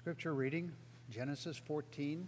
Scripture 0.00 0.32
reading 0.32 0.72
Genesis 1.10 1.58
14, 1.58 2.26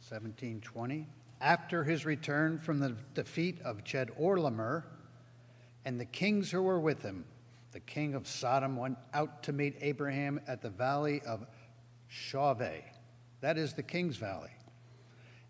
17, 0.00 0.60
20. 0.60 1.06
After 1.40 1.82
his 1.82 2.04
return 2.04 2.58
from 2.58 2.80
the 2.80 2.96
defeat 3.14 3.62
of 3.64 3.82
Chedorlaomer 3.82 4.82
and 5.86 5.98
the 5.98 6.04
kings 6.04 6.50
who 6.50 6.60
were 6.60 6.78
with 6.78 7.00
him, 7.00 7.24
the 7.72 7.80
king 7.80 8.14
of 8.14 8.28
Sodom 8.28 8.76
went 8.76 8.98
out 9.14 9.42
to 9.44 9.54
meet 9.54 9.76
Abraham 9.80 10.38
at 10.46 10.60
the 10.60 10.68
valley 10.68 11.22
of 11.26 11.46
Shaveh, 12.12 12.82
that 13.40 13.56
is 13.56 13.72
the 13.72 13.82
king's 13.82 14.18
valley. 14.18 14.52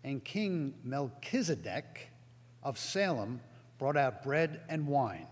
And 0.05 0.23
King 0.23 0.75
Melchizedek 0.85 2.07
of 2.63 2.79
Salem 2.79 3.41
brought 3.77 3.97
out 3.97 4.23
bread 4.23 4.61
and 4.69 4.87
wine. 4.87 5.27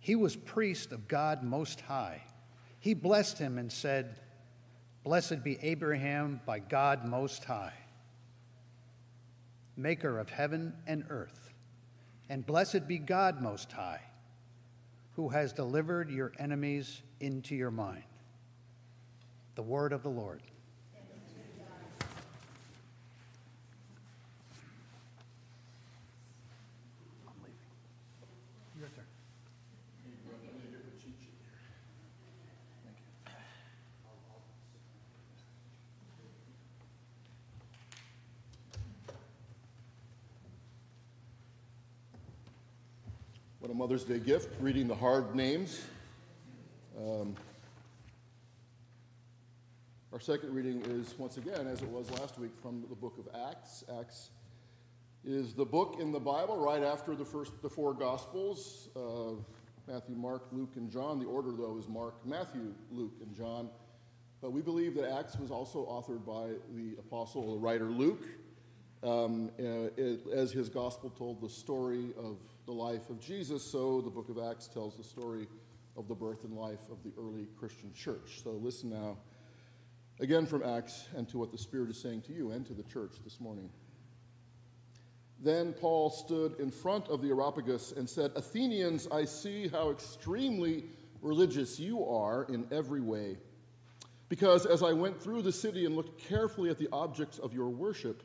He 0.00 0.16
was 0.16 0.36
priest 0.36 0.90
of 0.90 1.06
God 1.06 1.42
Most 1.42 1.82
High. 1.82 2.22
He 2.80 2.94
blessed 2.94 3.36
him 3.36 3.58
and 3.58 3.70
said, 3.70 4.16
Blessed 5.04 5.42
be 5.42 5.58
Abraham 5.62 6.40
by 6.46 6.60
God 6.60 7.04
Most 7.04 7.44
High, 7.44 7.72
maker 9.76 10.18
of 10.20 10.30
heaven 10.30 10.72
and 10.86 11.04
earth. 11.08 11.50
And 12.28 12.46
blessed 12.46 12.86
be 12.86 12.98
God 12.98 13.42
Most 13.42 13.72
High, 13.72 14.00
who 15.16 15.28
has 15.28 15.52
delivered 15.52 16.08
your 16.08 16.32
enemies 16.38 17.02
into 17.20 17.56
your 17.56 17.72
mind. 17.72 18.04
The 19.56 19.62
word 19.62 19.92
of 19.92 20.02
the 20.04 20.08
Lord. 20.08 20.40
What 43.62 43.70
a 43.70 43.74
Mother's 43.74 44.02
Day 44.02 44.18
gift, 44.18 44.60
reading 44.60 44.88
the 44.88 44.94
hard 44.96 45.36
names. 45.36 45.82
Um, 46.98 47.36
our 50.12 50.18
second 50.18 50.52
reading 50.52 50.82
is, 50.86 51.16
once 51.16 51.36
again, 51.36 51.68
as 51.68 51.80
it 51.80 51.88
was 51.88 52.10
last 52.18 52.40
week, 52.40 52.50
from 52.60 52.82
the 52.90 52.96
book 52.96 53.18
of 53.18 53.28
Acts. 53.48 53.84
Acts 54.00 54.30
is 55.24 55.54
the 55.54 55.64
book 55.64 55.98
in 56.00 56.10
the 56.10 56.18
Bible 56.18 56.56
right 56.56 56.82
after 56.82 57.14
the 57.14 57.24
first, 57.24 57.52
the 57.62 57.70
four 57.70 57.94
Gospels 57.94 58.88
uh, 58.96 59.40
Matthew, 59.86 60.16
Mark, 60.16 60.42
Luke, 60.50 60.72
and 60.74 60.90
John. 60.90 61.20
The 61.20 61.26
order, 61.26 61.52
though, 61.52 61.78
is 61.78 61.86
Mark, 61.86 62.14
Matthew, 62.26 62.74
Luke, 62.90 63.14
and 63.24 63.32
John. 63.32 63.68
But 64.40 64.50
we 64.50 64.60
believe 64.60 64.96
that 64.96 65.08
Acts 65.08 65.38
was 65.38 65.52
also 65.52 65.86
authored 65.86 66.26
by 66.26 66.56
the 66.74 66.96
apostle, 66.98 67.52
the 67.52 67.60
writer 67.60 67.84
Luke, 67.84 68.26
um, 69.02 69.50
uh, 69.58 69.88
it, 69.96 70.20
as 70.32 70.52
his 70.52 70.68
gospel 70.68 71.10
told 71.10 71.40
the 71.40 71.48
story 71.48 72.12
of 72.16 72.38
the 72.66 72.72
life 72.72 73.10
of 73.10 73.20
Jesus, 73.20 73.62
so 73.62 74.00
the 74.00 74.10
book 74.10 74.28
of 74.28 74.38
Acts 74.38 74.68
tells 74.68 74.96
the 74.96 75.04
story 75.04 75.48
of 75.96 76.08
the 76.08 76.14
birth 76.14 76.44
and 76.44 76.54
life 76.54 76.88
of 76.90 77.02
the 77.02 77.12
early 77.18 77.48
Christian 77.58 77.92
church. 77.92 78.42
So 78.42 78.50
listen 78.52 78.90
now 78.90 79.18
again 80.20 80.46
from 80.46 80.62
Acts 80.62 81.08
and 81.16 81.28
to 81.30 81.38
what 81.38 81.50
the 81.50 81.58
Spirit 81.58 81.90
is 81.90 82.00
saying 82.00 82.22
to 82.22 82.32
you 82.32 82.52
and 82.52 82.64
to 82.66 82.74
the 82.74 82.84
church 82.84 83.16
this 83.24 83.40
morning. 83.40 83.68
Then 85.40 85.72
Paul 85.72 86.08
stood 86.10 86.60
in 86.60 86.70
front 86.70 87.08
of 87.08 87.20
the 87.20 87.28
Areopagus 87.28 87.92
and 87.92 88.08
said, 88.08 88.30
Athenians, 88.36 89.08
I 89.10 89.24
see 89.24 89.66
how 89.66 89.90
extremely 89.90 90.84
religious 91.20 91.80
you 91.80 92.06
are 92.06 92.44
in 92.44 92.66
every 92.70 93.00
way. 93.00 93.38
Because 94.28 94.64
as 94.64 94.84
I 94.84 94.92
went 94.92 95.20
through 95.20 95.42
the 95.42 95.52
city 95.52 95.84
and 95.84 95.96
looked 95.96 96.18
carefully 96.28 96.70
at 96.70 96.78
the 96.78 96.88
objects 96.92 97.38
of 97.38 97.52
your 97.52 97.68
worship, 97.68 98.22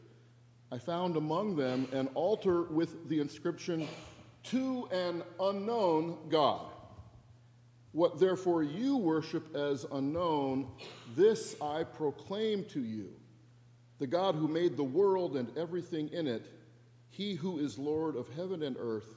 I 0.71 0.77
found 0.77 1.15
among 1.15 1.55
them 1.55 1.87
an 1.93 2.07
altar 2.13 2.63
with 2.63 3.07
the 3.07 3.19
inscription, 3.19 3.87
to 4.43 4.87
an 4.91 5.23
unknown 5.39 6.17
God. 6.29 6.67
What 7.91 8.19
therefore 8.19 8.63
you 8.63 8.97
worship 8.97 9.55
as 9.55 9.85
unknown, 9.91 10.67
this 11.15 11.55
I 11.61 11.83
proclaim 11.83 12.65
to 12.65 12.81
you. 12.81 13.09
The 13.99 14.07
God 14.07 14.35
who 14.35 14.47
made 14.47 14.77
the 14.77 14.83
world 14.83 15.35
and 15.35 15.57
everything 15.57 16.09
in 16.09 16.27
it, 16.27 16.45
he 17.09 17.33
who 17.35 17.59
is 17.59 17.77
Lord 17.77 18.15
of 18.15 18.29
heaven 18.35 18.61
and 18.61 18.77
earth, 18.79 19.15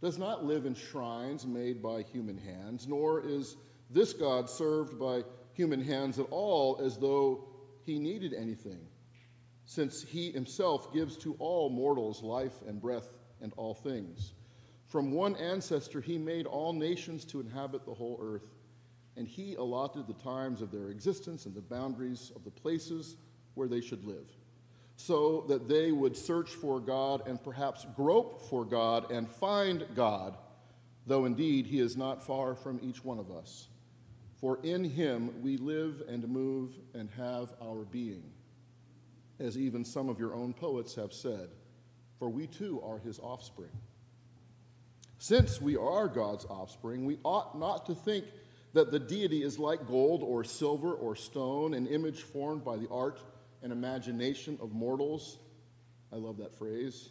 does 0.00 0.18
not 0.18 0.44
live 0.44 0.66
in 0.66 0.74
shrines 0.74 1.46
made 1.46 1.82
by 1.82 2.02
human 2.02 2.38
hands, 2.38 2.86
nor 2.86 3.20
is 3.20 3.56
this 3.90 4.12
God 4.12 4.48
served 4.48 4.98
by 4.98 5.24
human 5.52 5.82
hands 5.82 6.18
at 6.18 6.26
all 6.30 6.80
as 6.82 6.98
though 6.98 7.44
he 7.84 7.98
needed 7.98 8.34
anything, 8.34 8.80
since 9.66 10.02
he 10.02 10.30
himself 10.30 10.92
gives 10.94 11.16
to 11.18 11.34
all 11.38 11.68
mortals 11.68 12.22
life 12.22 12.54
and 12.66 12.80
breath 12.80 13.08
and 13.40 13.52
all 13.56 13.74
things. 13.74 14.32
From 14.86 15.10
one 15.10 15.36
ancestor, 15.36 16.00
he 16.00 16.16
made 16.16 16.46
all 16.46 16.72
nations 16.72 17.24
to 17.26 17.40
inhabit 17.40 17.84
the 17.84 17.92
whole 17.92 18.18
earth, 18.22 18.54
and 19.16 19.26
he 19.26 19.56
allotted 19.56 20.06
the 20.06 20.14
times 20.14 20.62
of 20.62 20.70
their 20.70 20.88
existence 20.90 21.46
and 21.46 21.54
the 21.54 21.60
boundaries 21.60 22.30
of 22.36 22.44
the 22.44 22.50
places 22.50 23.16
where 23.54 23.66
they 23.66 23.80
should 23.80 24.04
live, 24.04 24.30
so 24.96 25.44
that 25.48 25.68
they 25.68 25.90
would 25.90 26.16
search 26.16 26.50
for 26.50 26.78
God 26.78 27.26
and 27.26 27.42
perhaps 27.42 27.84
grope 27.96 28.48
for 28.48 28.64
God 28.64 29.10
and 29.10 29.28
find 29.28 29.84
God, 29.96 30.38
though 31.06 31.24
indeed 31.24 31.66
he 31.66 31.80
is 31.80 31.96
not 31.96 32.24
far 32.24 32.54
from 32.54 32.78
each 32.82 33.04
one 33.04 33.18
of 33.18 33.32
us. 33.32 33.68
For 34.36 34.60
in 34.62 34.84
him 34.84 35.42
we 35.42 35.56
live 35.56 36.02
and 36.08 36.28
move 36.28 36.74
and 36.94 37.10
have 37.16 37.52
our 37.60 37.84
being, 37.84 38.22
as 39.38 39.58
even 39.58 39.84
some 39.84 40.08
of 40.08 40.18
your 40.18 40.34
own 40.34 40.52
poets 40.52 40.94
have 40.94 41.12
said, 41.12 41.48
for 42.18 42.28
we 42.28 42.46
too 42.46 42.80
are 42.84 42.98
his 42.98 43.18
offspring. 43.18 43.70
Since 45.18 45.60
we 45.60 45.76
are 45.76 46.08
God's 46.08 46.44
offspring, 46.46 47.04
we 47.04 47.18
ought 47.24 47.58
not 47.58 47.86
to 47.86 47.94
think 47.94 48.26
that 48.74 48.90
the 48.90 48.98
deity 48.98 49.42
is 49.42 49.58
like 49.58 49.86
gold 49.86 50.22
or 50.22 50.44
silver 50.44 50.92
or 50.92 51.16
stone, 51.16 51.74
an 51.74 51.86
image 51.86 52.22
formed 52.22 52.64
by 52.64 52.76
the 52.76 52.88
art 52.90 53.20
and 53.62 53.72
imagination 53.72 54.58
of 54.60 54.72
mortals. 54.72 55.38
I 56.12 56.16
love 56.16 56.36
that 56.38 56.56
phrase. 56.58 57.08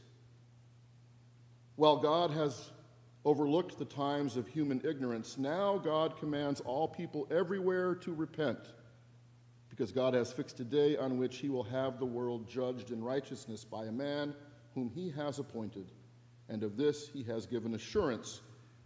While 1.76 1.98
God 1.98 2.32
has 2.32 2.70
overlooked 3.26 3.80
the 3.80 3.86
times 3.86 4.38
of 4.38 4.48
human 4.48 4.82
ignorance, 4.88 5.38
now 5.38 5.78
God 5.78 6.18
commands 6.18 6.62
all 6.62 6.88
people 6.88 7.28
everywhere 7.32 7.96
to 7.96 8.14
repent, 8.14 8.60
because 9.76 9.92
God 9.92 10.14
has 10.14 10.32
fixed 10.32 10.60
a 10.62 10.64
day 10.64 10.96
on 10.96 11.18
which 11.18 11.38
he 11.38 11.50
will 11.50 11.64
have 11.64 12.00
the 12.00 12.06
world 12.06 12.48
judged 12.48 12.92
in 12.92 13.04
righteousness 13.04 13.66
by 13.66 13.86
a 13.86 13.92
man 13.92 14.34
whom 14.74 14.90
he 14.90 15.10
has 15.12 15.40
appointed 15.40 15.92
and 16.50 16.64
of 16.64 16.78
this 16.78 17.10
he 17.10 17.24
has 17.24 17.46
given 17.46 17.74
assurance 17.74 18.42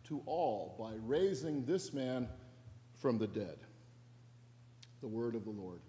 to 0.05 0.22
all 0.25 0.75
by 0.79 0.94
raising 1.05 1.66
this 1.66 1.94
man 1.94 2.27
from 3.01 3.17
the 3.17 3.27
dead. 3.27 3.57
The 5.01 5.07
word 5.07 5.35
of 5.35 5.44
the 5.44 5.51
Lord. 5.51 5.81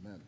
Amen. 0.00 0.20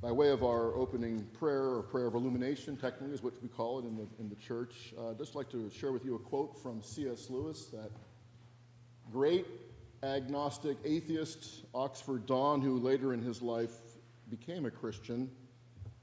By 0.00 0.10
way 0.10 0.30
of 0.30 0.42
our 0.42 0.74
opening 0.74 1.24
prayer, 1.38 1.76
or 1.76 1.82
prayer 1.82 2.06
of 2.06 2.14
illumination, 2.14 2.76
technically 2.76 3.14
is 3.14 3.22
what 3.22 3.40
we 3.40 3.48
call 3.48 3.78
it 3.78 3.84
in 3.84 3.96
the, 3.96 4.08
in 4.18 4.28
the 4.28 4.34
church, 4.34 4.92
uh, 4.98 5.10
I'd 5.10 5.18
just 5.18 5.36
like 5.36 5.48
to 5.50 5.70
share 5.70 5.92
with 5.92 6.04
you 6.04 6.16
a 6.16 6.18
quote 6.18 6.60
from 6.60 6.82
C.S. 6.82 7.30
Lewis, 7.30 7.66
that 7.66 7.90
great 9.12 9.46
agnostic 10.02 10.78
atheist, 10.84 11.64
Oxford 11.74 12.26
Don, 12.26 12.62
who 12.62 12.78
later 12.78 13.12
in 13.12 13.20
his 13.20 13.42
life 13.42 13.72
became 14.30 14.64
a 14.64 14.70
Christian. 14.70 15.30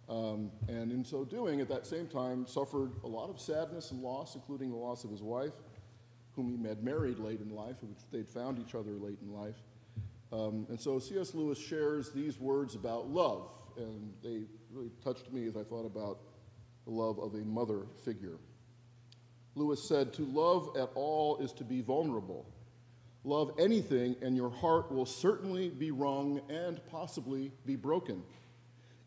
Um, 0.08 0.52
and 0.68 0.92
in 0.92 1.04
so 1.04 1.26
doing, 1.26 1.60
at 1.60 1.68
that 1.70 1.86
same 1.86 2.08
time, 2.08 2.46
suffered 2.48 2.92
a 3.04 3.08
lot 3.08 3.30
of 3.30 3.40
sadness 3.40 3.92
and 3.92 4.02
loss, 4.02 4.36
including 4.36 4.70
the 4.70 4.78
loss 4.78 5.04
of 5.04 5.12
his 5.12 5.22
wife, 5.22 5.54
whom 6.36 6.48
he 6.48 6.68
had 6.68 6.84
married 6.84 7.20
late 7.20 7.42
in 7.42 7.50
life, 7.50 7.78
they'd 8.12 8.30
found 8.30 8.60
each 8.60 8.76
other 8.76 8.92
late 8.92 9.18
in 9.22 9.34
life. 9.34 9.58
Um, 10.32 10.68
and 10.70 10.80
so 10.80 11.00
C.S. 11.00 11.34
Lewis 11.34 11.58
shares 11.58 12.12
these 12.12 12.40
words 12.40 12.76
about 12.76 13.10
love, 13.10 13.50
and 13.78 14.14
they 14.24 14.44
really 14.72 14.92
touched 15.04 15.32
me 15.32 15.48
as 15.48 15.58
I 15.58 15.64
thought 15.64 15.86
about 15.86 16.20
the 16.86 16.92
love 16.92 17.20
of 17.20 17.34
a 17.34 17.44
mother 17.44 17.82
figure. 18.06 18.38
Lewis 19.56 19.88
said, 19.88 20.14
To 20.14 20.26
love 20.26 20.78
at 20.78 20.90
all 20.96 21.38
is 21.38 21.52
to 21.54 21.64
be 21.64 21.82
vulnerable. 21.82 22.46
Love 23.24 23.52
anything, 23.60 24.16
and 24.22 24.36
your 24.36 24.50
heart 24.50 24.92
will 24.92 25.06
certainly 25.06 25.70
be 25.70 25.92
wrung 25.92 26.42
and 26.50 26.80
possibly 26.90 27.52
be 27.66 27.76
broken. 27.76 28.24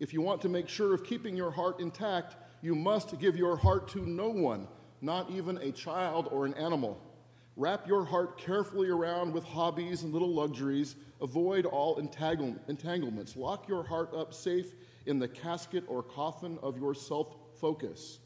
If 0.00 0.12
you 0.12 0.20
want 0.20 0.42
to 0.42 0.48
make 0.48 0.68
sure 0.68 0.92
of 0.92 1.04
keeping 1.04 1.36
your 1.36 1.50
heart 1.50 1.80
intact, 1.80 2.36
you 2.60 2.74
must 2.74 3.18
give 3.18 3.36
your 3.36 3.56
heart 3.56 3.88
to 3.88 4.06
no 4.06 4.28
one, 4.28 4.68
not 5.00 5.30
even 5.30 5.56
a 5.58 5.72
child 5.72 6.28
or 6.30 6.44
an 6.44 6.54
animal. 6.54 7.00
Wrap 7.56 7.86
your 7.86 8.04
heart 8.04 8.38
carefully 8.38 8.88
around 8.88 9.32
with 9.32 9.44
hobbies 9.44 10.02
and 10.02 10.12
little 10.12 10.32
luxuries. 10.32 10.96
Avoid 11.20 11.66
all 11.66 11.98
entanglements. 11.98 13.36
Lock 13.36 13.68
your 13.68 13.82
heart 13.82 14.14
up 14.14 14.32
safe 14.32 14.74
in 15.06 15.18
the 15.18 15.28
casket 15.28 15.84
or 15.86 16.02
coffin 16.02 16.58
of 16.62 16.78
your 16.78 16.94
self 16.94 17.36
focus. 17.60 18.18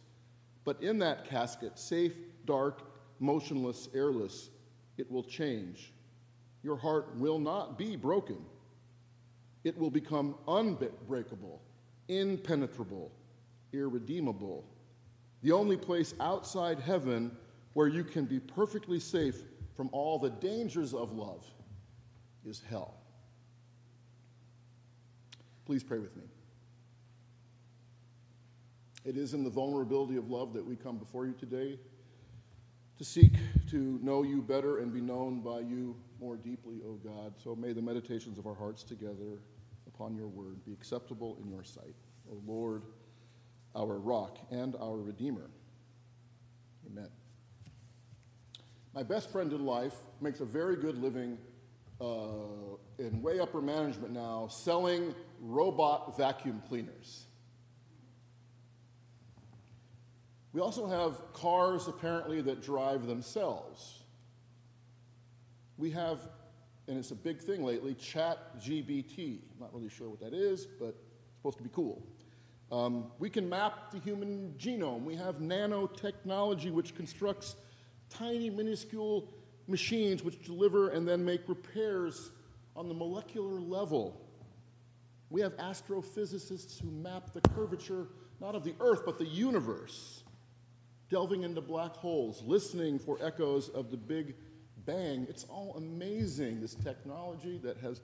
But 0.64 0.82
in 0.82 0.98
that 0.98 1.28
casket, 1.28 1.78
safe, 1.78 2.16
dark, 2.44 2.82
motionless, 3.18 3.88
airless, 3.94 4.50
it 4.98 5.10
will 5.10 5.24
change. 5.24 5.92
your 6.62 6.76
heart 6.76 7.14
will 7.16 7.38
not 7.38 7.78
be 7.78 7.94
broken. 7.94 8.38
It 9.62 9.78
will 9.78 9.90
become 9.90 10.34
unbreakable, 10.48 11.62
impenetrable, 12.08 13.12
irredeemable. 13.72 14.64
The 15.42 15.52
only 15.52 15.76
place 15.76 16.14
outside 16.18 16.80
heaven 16.80 17.30
where 17.74 17.86
you 17.86 18.02
can 18.02 18.24
be 18.24 18.40
perfectly 18.40 18.98
safe 18.98 19.42
from 19.76 19.90
all 19.92 20.18
the 20.18 20.30
dangers 20.30 20.92
of 20.92 21.12
love 21.12 21.44
is 22.44 22.62
hell. 22.68 22.94
Please 25.66 25.84
pray 25.84 25.98
with 25.98 26.16
me. 26.16 26.24
It 29.04 29.16
is 29.16 29.34
in 29.34 29.44
the 29.44 29.50
vulnerability 29.50 30.16
of 30.16 30.30
love 30.30 30.52
that 30.54 30.66
we 30.66 30.74
come 30.74 30.96
before 30.96 31.26
you 31.26 31.32
today 31.32 31.78
to 32.98 33.04
seek 33.04 33.32
to 33.70 33.98
know 34.02 34.22
you 34.22 34.40
better 34.40 34.78
and 34.78 34.92
be 34.92 35.00
known 35.00 35.40
by 35.40 35.60
you 35.60 35.96
more 36.20 36.36
deeply, 36.36 36.80
O 36.86 36.94
God. 36.94 37.34
So 37.42 37.54
may 37.54 37.72
the 37.72 37.82
meditations 37.82 38.38
of 38.38 38.46
our 38.46 38.54
hearts 38.54 38.82
together 38.82 39.40
upon 39.86 40.14
your 40.14 40.28
word 40.28 40.64
be 40.64 40.72
acceptable 40.72 41.36
in 41.42 41.50
your 41.50 41.64
sight, 41.64 41.94
O 42.30 42.40
Lord, 42.46 42.82
our 43.74 43.98
rock 43.98 44.38
and 44.50 44.74
our 44.76 44.96
Redeemer. 44.96 45.50
Amen. 46.90 47.08
My 48.94 49.02
best 49.02 49.30
friend 49.30 49.52
in 49.52 49.66
life 49.66 49.94
makes 50.22 50.40
a 50.40 50.46
very 50.46 50.76
good 50.76 50.96
living 50.96 51.36
uh, 52.00 52.76
in 52.98 53.20
way 53.20 53.40
upper 53.40 53.60
management 53.60 54.12
now 54.12 54.48
selling 54.48 55.14
robot 55.40 56.16
vacuum 56.16 56.62
cleaners. 56.66 57.25
We 60.56 60.62
also 60.62 60.86
have 60.86 61.34
cars 61.34 61.86
apparently 61.86 62.40
that 62.40 62.62
drive 62.62 63.06
themselves. 63.06 64.04
We 65.76 65.90
have, 65.90 66.18
and 66.88 66.96
it's 66.96 67.10
a 67.10 67.14
big 67.14 67.42
thing 67.42 67.62
lately, 67.62 67.92
Chat 67.92 68.58
GBT. 68.58 69.40
I'm 69.52 69.60
not 69.60 69.74
really 69.74 69.90
sure 69.90 70.08
what 70.08 70.20
that 70.20 70.32
is, 70.32 70.64
but 70.64 70.96
it's 70.96 71.36
supposed 71.36 71.58
to 71.58 71.62
be 71.62 71.68
cool. 71.74 72.02
Um, 72.72 73.08
we 73.18 73.28
can 73.28 73.46
map 73.50 73.90
the 73.90 73.98
human 73.98 74.54
genome. 74.58 75.04
We 75.04 75.14
have 75.16 75.40
nanotechnology, 75.40 76.72
which 76.72 76.94
constructs 76.94 77.56
tiny, 78.08 78.48
minuscule 78.48 79.28
machines 79.68 80.24
which 80.24 80.42
deliver 80.42 80.88
and 80.88 81.06
then 81.06 81.22
make 81.22 81.46
repairs 81.50 82.30
on 82.74 82.88
the 82.88 82.94
molecular 82.94 83.60
level. 83.60 84.26
We 85.28 85.42
have 85.42 85.54
astrophysicists 85.58 86.80
who 86.80 86.90
map 86.90 87.34
the 87.34 87.46
curvature 87.50 88.06
not 88.40 88.54
of 88.54 88.64
the 88.64 88.74
Earth, 88.80 89.02
but 89.04 89.18
the 89.18 89.26
universe 89.26 90.22
delving 91.10 91.42
into 91.42 91.60
black 91.60 91.94
holes, 91.96 92.42
listening 92.44 92.98
for 92.98 93.18
echoes 93.22 93.68
of 93.68 93.90
the 93.90 93.96
Big 93.96 94.34
Bang. 94.84 95.26
It's 95.28 95.44
all 95.44 95.74
amazing, 95.76 96.60
this 96.60 96.74
technology 96.74 97.58
that 97.58 97.76
has. 97.78 98.00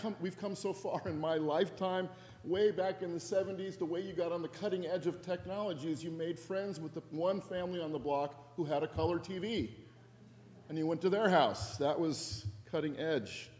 Come, 0.00 0.14
we've 0.20 0.38
come 0.38 0.54
so 0.54 0.72
far 0.72 1.02
in 1.06 1.20
my 1.20 1.36
lifetime. 1.36 2.08
Way 2.44 2.70
back 2.70 3.02
in 3.02 3.12
the 3.12 3.18
70s, 3.18 3.76
the 3.78 3.84
way 3.84 4.00
you 4.00 4.12
got 4.12 4.32
on 4.32 4.42
the 4.42 4.48
cutting 4.48 4.86
edge 4.86 5.06
of 5.06 5.22
technology 5.22 5.90
is 5.90 6.02
you 6.02 6.10
made 6.10 6.38
friends 6.38 6.80
with 6.80 6.94
the 6.94 7.02
one 7.10 7.40
family 7.40 7.80
on 7.80 7.92
the 7.92 7.98
block 7.98 8.54
who 8.56 8.64
had 8.64 8.82
a 8.82 8.88
color 8.88 9.18
TV. 9.18 9.70
And 10.68 10.78
you 10.78 10.86
went 10.86 11.00
to 11.02 11.10
their 11.10 11.28
house. 11.28 11.76
That 11.78 11.98
was 11.98 12.46
cutting 12.70 12.98
edge. 12.98 13.50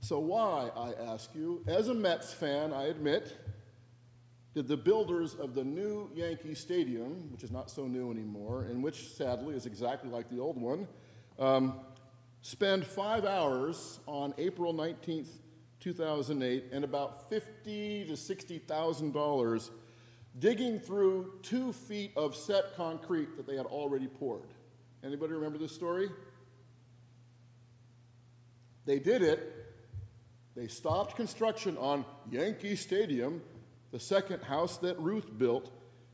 So, 0.00 0.18
why, 0.18 0.70
I 0.76 0.92
ask 1.12 1.30
you, 1.34 1.62
as 1.66 1.88
a 1.88 1.94
Mets 1.94 2.32
fan, 2.32 2.72
I 2.72 2.86
admit, 2.86 3.36
did 4.54 4.68
the 4.68 4.76
builders 4.76 5.34
of 5.34 5.54
the 5.54 5.64
new 5.64 6.10
Yankee 6.14 6.54
Stadium, 6.54 7.30
which 7.32 7.42
is 7.42 7.50
not 7.50 7.70
so 7.70 7.86
new 7.86 8.10
anymore, 8.10 8.62
and 8.62 8.82
which 8.82 9.14
sadly 9.14 9.54
is 9.54 9.64
exactly 9.64 10.10
like 10.10 10.28
the 10.28 10.38
old 10.38 10.60
one, 10.60 10.86
um, 11.38 11.80
spend 12.42 12.84
five 12.84 13.24
hours 13.24 14.00
on 14.06 14.34
April 14.36 14.74
19th, 14.74 15.28
2008, 15.80 16.66
and 16.70 16.84
about 16.84 17.30
fifty 17.30 18.04
to 18.04 18.16
sixty 18.16 18.58
thousand 18.58 19.12
dollars 19.12 19.70
digging 20.38 20.78
through 20.78 21.32
two 21.42 21.72
feet 21.72 22.12
of 22.16 22.36
set 22.36 22.76
concrete 22.76 23.36
that 23.36 23.46
they 23.46 23.56
had 23.56 23.66
already 23.66 24.06
poured. 24.06 24.48
Anybody 25.02 25.32
remember 25.32 25.58
this 25.58 25.72
story? 25.72 26.08
They 28.84 28.98
did 28.98 29.22
it. 29.22 29.52
They 30.54 30.68
stopped 30.68 31.16
construction 31.16 31.76
on 31.78 32.04
Yankee 32.30 32.76
Stadium 32.76 33.40
the 33.92 34.00
second 34.00 34.42
house 34.42 34.78
that 34.78 34.98
Ruth 34.98 35.38
built, 35.38 35.70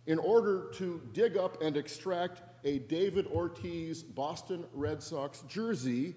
in 0.06 0.18
order 0.18 0.70
to 0.74 1.00
dig 1.12 1.36
up 1.36 1.62
and 1.62 1.76
extract 1.76 2.42
a 2.64 2.80
David 2.80 3.26
Ortiz 3.28 4.02
Boston 4.02 4.64
Red 4.72 5.02
Sox 5.02 5.42
jersey, 5.48 6.14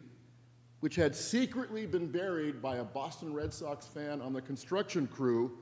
which 0.79 0.95
had 0.95 1.15
secretly 1.15 1.85
been 1.85 2.07
buried 2.07 2.61
by 2.61 2.77
a 2.77 2.83
Boston 2.83 3.33
Red 3.33 3.53
Sox 3.53 3.85
fan 3.85 4.21
on 4.21 4.33
the 4.33 4.41
construction 4.41 5.07
crew 5.07 5.57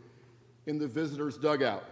in 0.65 0.79
the 0.79 0.87
visitor's 0.87 1.37
dugout. 1.37 1.83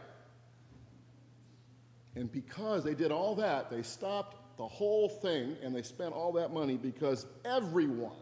And 2.15 2.31
because 2.31 2.83
they 2.83 2.95
did 2.95 3.11
all 3.11 3.35
that, 3.35 3.69
they 3.69 3.83
stopped 3.83 4.57
the 4.57 4.67
whole 4.67 5.09
thing 5.09 5.55
and 5.61 5.75
they 5.75 5.83
spent 5.83 6.13
all 6.13 6.31
that 6.33 6.53
money 6.53 6.77
because 6.77 7.25
everyone, 7.45 8.15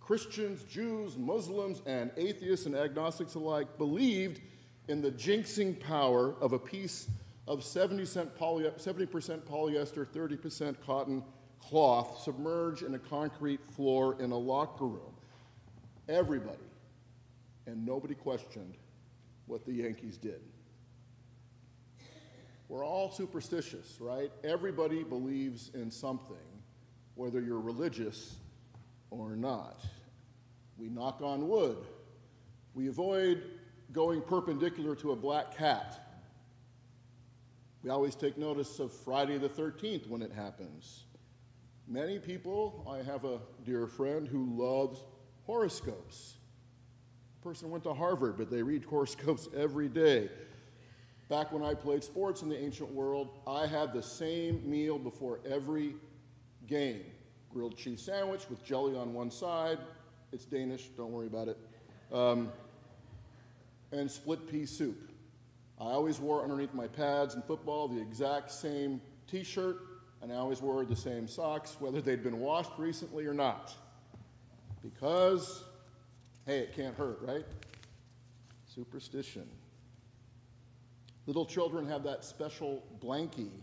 Christians, 0.00 0.64
Jews, 0.64 1.16
Muslims, 1.16 1.80
and 1.86 2.10
atheists 2.16 2.66
and 2.66 2.74
agnostics 2.74 3.34
alike, 3.34 3.78
believed 3.78 4.40
in 4.88 5.00
the 5.00 5.10
jinxing 5.10 5.78
power 5.78 6.34
of 6.40 6.52
a 6.52 6.58
piece 6.58 7.08
of 7.46 7.62
70 7.62 8.06
poly 8.36 8.64
70% 8.64 9.40
polyester, 9.40 10.06
30% 10.06 10.76
cotton 10.84 11.22
cloth 11.60 12.22
submerged 12.22 12.82
in 12.82 12.94
a 12.94 12.98
concrete 12.98 13.64
floor 13.64 14.16
in 14.20 14.30
a 14.32 14.38
locker 14.38 14.86
room. 14.86 15.14
Everybody, 16.08 16.58
and 17.66 17.84
nobody 17.86 18.14
questioned 18.14 18.74
what 19.46 19.64
the 19.64 19.72
Yankees 19.72 20.16
did. 20.16 20.40
We're 22.68 22.84
all 22.86 23.10
superstitious, 23.10 23.98
right? 24.00 24.32
Everybody 24.44 25.04
believes 25.04 25.70
in 25.74 25.90
something, 25.90 26.36
whether 27.14 27.40
you're 27.40 27.60
religious 27.60 28.36
or 29.10 29.36
not. 29.36 29.84
We 30.78 30.88
knock 30.88 31.20
on 31.22 31.48
wood. 31.48 31.76
We 32.74 32.88
avoid 32.88 33.42
going 33.92 34.22
perpendicular 34.22 34.94
to 34.96 35.12
a 35.12 35.16
black 35.16 35.56
cat. 35.56 35.98
We 37.82 37.90
always 37.90 38.14
take 38.14 38.38
notice 38.38 38.78
of 38.78 38.92
Friday 38.92 39.38
the 39.38 39.48
13th 39.48 40.08
when 40.08 40.22
it 40.22 40.32
happens. 40.32 41.04
Many 41.88 42.18
people, 42.18 42.86
I 42.88 43.02
have 43.02 43.24
a 43.24 43.40
dear 43.64 43.86
friend 43.86 44.26
who 44.26 44.46
loves 44.56 45.02
horoscopes. 45.44 46.34
Person 47.42 47.70
went 47.70 47.82
to 47.84 47.92
Harvard, 47.92 48.36
but 48.38 48.50
they 48.50 48.62
read 48.62 48.84
horoscopes 48.88 49.48
every 49.56 49.88
day. 49.88 50.30
Back 51.28 51.50
when 51.52 51.64
I 51.64 51.74
played 51.74 52.04
sports 52.04 52.42
in 52.42 52.48
the 52.48 52.58
ancient 52.58 52.92
world, 52.92 53.40
I 53.46 53.66
had 53.66 53.92
the 53.92 54.02
same 54.02 54.68
meal 54.68 54.98
before 54.98 55.40
every 55.44 55.94
game 56.66 57.02
grilled 57.52 57.76
cheese 57.76 58.00
sandwich 58.00 58.48
with 58.48 58.64
jelly 58.64 58.96
on 58.96 59.12
one 59.12 59.30
side. 59.30 59.78
It's 60.32 60.44
Danish, 60.44 60.88
don't 60.96 61.10
worry 61.10 61.26
about 61.26 61.48
it. 61.48 61.58
Um, 62.10 62.50
and 63.92 64.10
split 64.10 64.50
pea 64.50 64.66
soup. 64.66 65.12
I 65.80 65.84
always 65.84 66.18
wore 66.18 66.42
underneath 66.42 66.74
my 66.74 66.86
pads 66.86 67.34
in 67.34 67.42
football 67.42 67.88
the 67.88 68.00
exact 68.00 68.50
same 68.50 69.00
t 69.30 69.44
shirt, 69.44 69.78
and 70.22 70.32
I 70.32 70.36
always 70.36 70.60
wore 70.60 70.84
the 70.84 70.96
same 70.96 71.26
socks, 71.26 71.76
whether 71.78 72.00
they'd 72.00 72.22
been 72.22 72.38
washed 72.38 72.72
recently 72.78 73.26
or 73.26 73.34
not. 73.34 73.74
Because, 74.82 75.62
hey, 76.46 76.60
it 76.60 76.74
can't 76.74 76.96
hurt, 76.96 77.18
right? 77.22 77.44
Superstition. 78.66 79.48
Little 81.26 81.46
children 81.46 81.86
have 81.86 82.02
that 82.04 82.24
special 82.24 82.82
blankie 83.00 83.62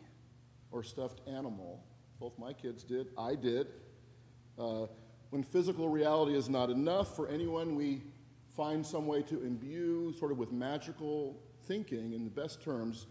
or 0.71 0.83
stuffed 0.83 1.21
animal. 1.27 1.83
Both 2.19 2.37
my 2.37 2.53
kids 2.53 2.83
did. 2.83 3.07
I 3.17 3.35
did. 3.35 3.67
Uh, 4.57 4.85
when 5.29 5.43
physical 5.43 5.89
reality 5.89 6.35
is 6.35 6.49
not 6.49 6.69
enough 6.69 7.15
for 7.15 7.27
anyone, 7.27 7.75
we 7.75 8.01
find 8.59 8.85
some 8.85 9.07
way 9.07 9.21
to 9.21 9.41
imbue, 9.41 10.13
sort 10.19 10.33
of 10.33 10.37
with 10.37 10.51
magical 10.51 11.41
thinking, 11.65 12.11
in 12.11 12.25
the 12.25 12.29
best 12.29 12.61
terms, 12.61 13.07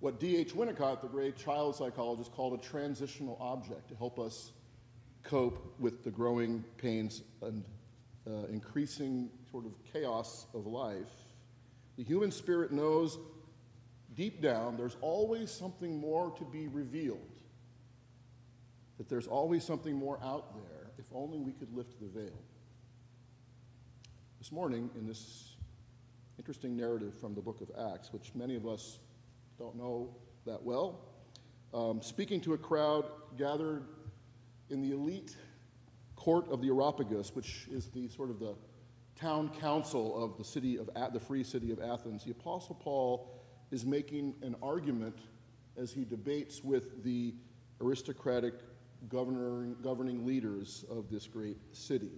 what 0.00 0.20
D.H. 0.20 0.54
Winnicott, 0.54 1.00
the 1.00 1.08
great 1.08 1.38
child 1.38 1.74
psychologist, 1.74 2.34
called 2.34 2.52
a 2.52 2.62
transitional 2.62 3.38
object 3.40 3.88
to 3.88 3.94
help 3.94 4.18
us 4.18 4.52
cope 5.22 5.74
with 5.78 6.04
the 6.04 6.10
growing 6.10 6.62
pains 6.76 7.22
and 7.40 7.64
uh, 8.26 8.44
increasing 8.50 9.30
sort 9.50 9.64
of 9.64 9.72
chaos 9.90 10.46
of 10.52 10.66
life. 10.66 11.08
The 11.96 12.04
human 12.04 12.30
spirit 12.30 12.70
knows 12.70 13.18
deep 14.14 14.42
down 14.42 14.76
there's 14.76 14.98
always 15.00 15.50
something 15.50 15.98
more 15.98 16.30
to 16.36 16.44
be 16.44 16.68
revealed, 16.68 17.40
that 18.98 19.08
there's 19.08 19.28
always 19.28 19.64
something 19.64 19.96
more 19.96 20.20
out 20.22 20.54
there 20.54 20.90
if 20.98 21.06
only 21.14 21.38
we 21.38 21.52
could 21.52 21.74
lift 21.74 21.98
the 22.00 22.20
veil. 22.20 22.36
This 24.40 24.52
morning, 24.52 24.88
in 24.98 25.06
this 25.06 25.52
interesting 26.38 26.74
narrative 26.74 27.12
from 27.14 27.34
the 27.34 27.42
book 27.42 27.60
of 27.60 27.70
Acts, 27.92 28.10
which 28.10 28.34
many 28.34 28.56
of 28.56 28.66
us 28.66 28.98
don't 29.58 29.76
know 29.76 30.16
that 30.46 30.62
well, 30.62 30.98
um, 31.74 32.00
speaking 32.00 32.40
to 32.40 32.54
a 32.54 32.58
crowd 32.58 33.04
gathered 33.36 33.84
in 34.70 34.80
the 34.80 34.92
elite 34.92 35.36
court 36.16 36.50
of 36.50 36.62
the 36.62 36.68
Areopagus, 36.68 37.34
which 37.34 37.68
is 37.70 37.88
the 37.88 38.08
sort 38.08 38.30
of 38.30 38.38
the 38.38 38.54
town 39.14 39.50
council 39.60 40.24
of 40.24 40.38
the 40.38 40.44
city 40.44 40.78
of 40.78 40.88
the 41.12 41.20
free 41.20 41.44
city 41.44 41.70
of 41.70 41.78
Athens, 41.78 42.24
the 42.24 42.30
Apostle 42.30 42.76
Paul 42.76 43.30
is 43.70 43.84
making 43.84 44.36
an 44.40 44.56
argument 44.62 45.18
as 45.76 45.92
he 45.92 46.06
debates 46.06 46.64
with 46.64 47.04
the 47.04 47.34
aristocratic 47.82 48.54
governing, 49.10 49.76
governing 49.82 50.24
leaders 50.24 50.86
of 50.90 51.10
this 51.10 51.26
great 51.26 51.58
city. 51.72 52.12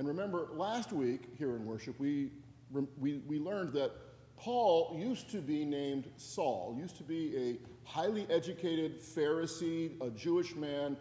And 0.00 0.08
remember, 0.08 0.48
last 0.54 0.94
week 0.94 1.24
here 1.36 1.56
in 1.56 1.66
worship, 1.66 2.00
we, 2.00 2.30
we, 2.70 3.18
we 3.18 3.38
learned 3.38 3.74
that 3.74 3.92
Paul 4.34 4.96
used 4.98 5.28
to 5.32 5.42
be 5.42 5.66
named 5.66 6.10
Saul, 6.16 6.74
used 6.74 6.96
to 6.96 7.02
be 7.02 7.36
a 7.36 7.58
highly 7.86 8.26
educated 8.30 8.98
Pharisee, 8.98 10.00
a 10.00 10.08
Jewish 10.08 10.56
man 10.56 10.96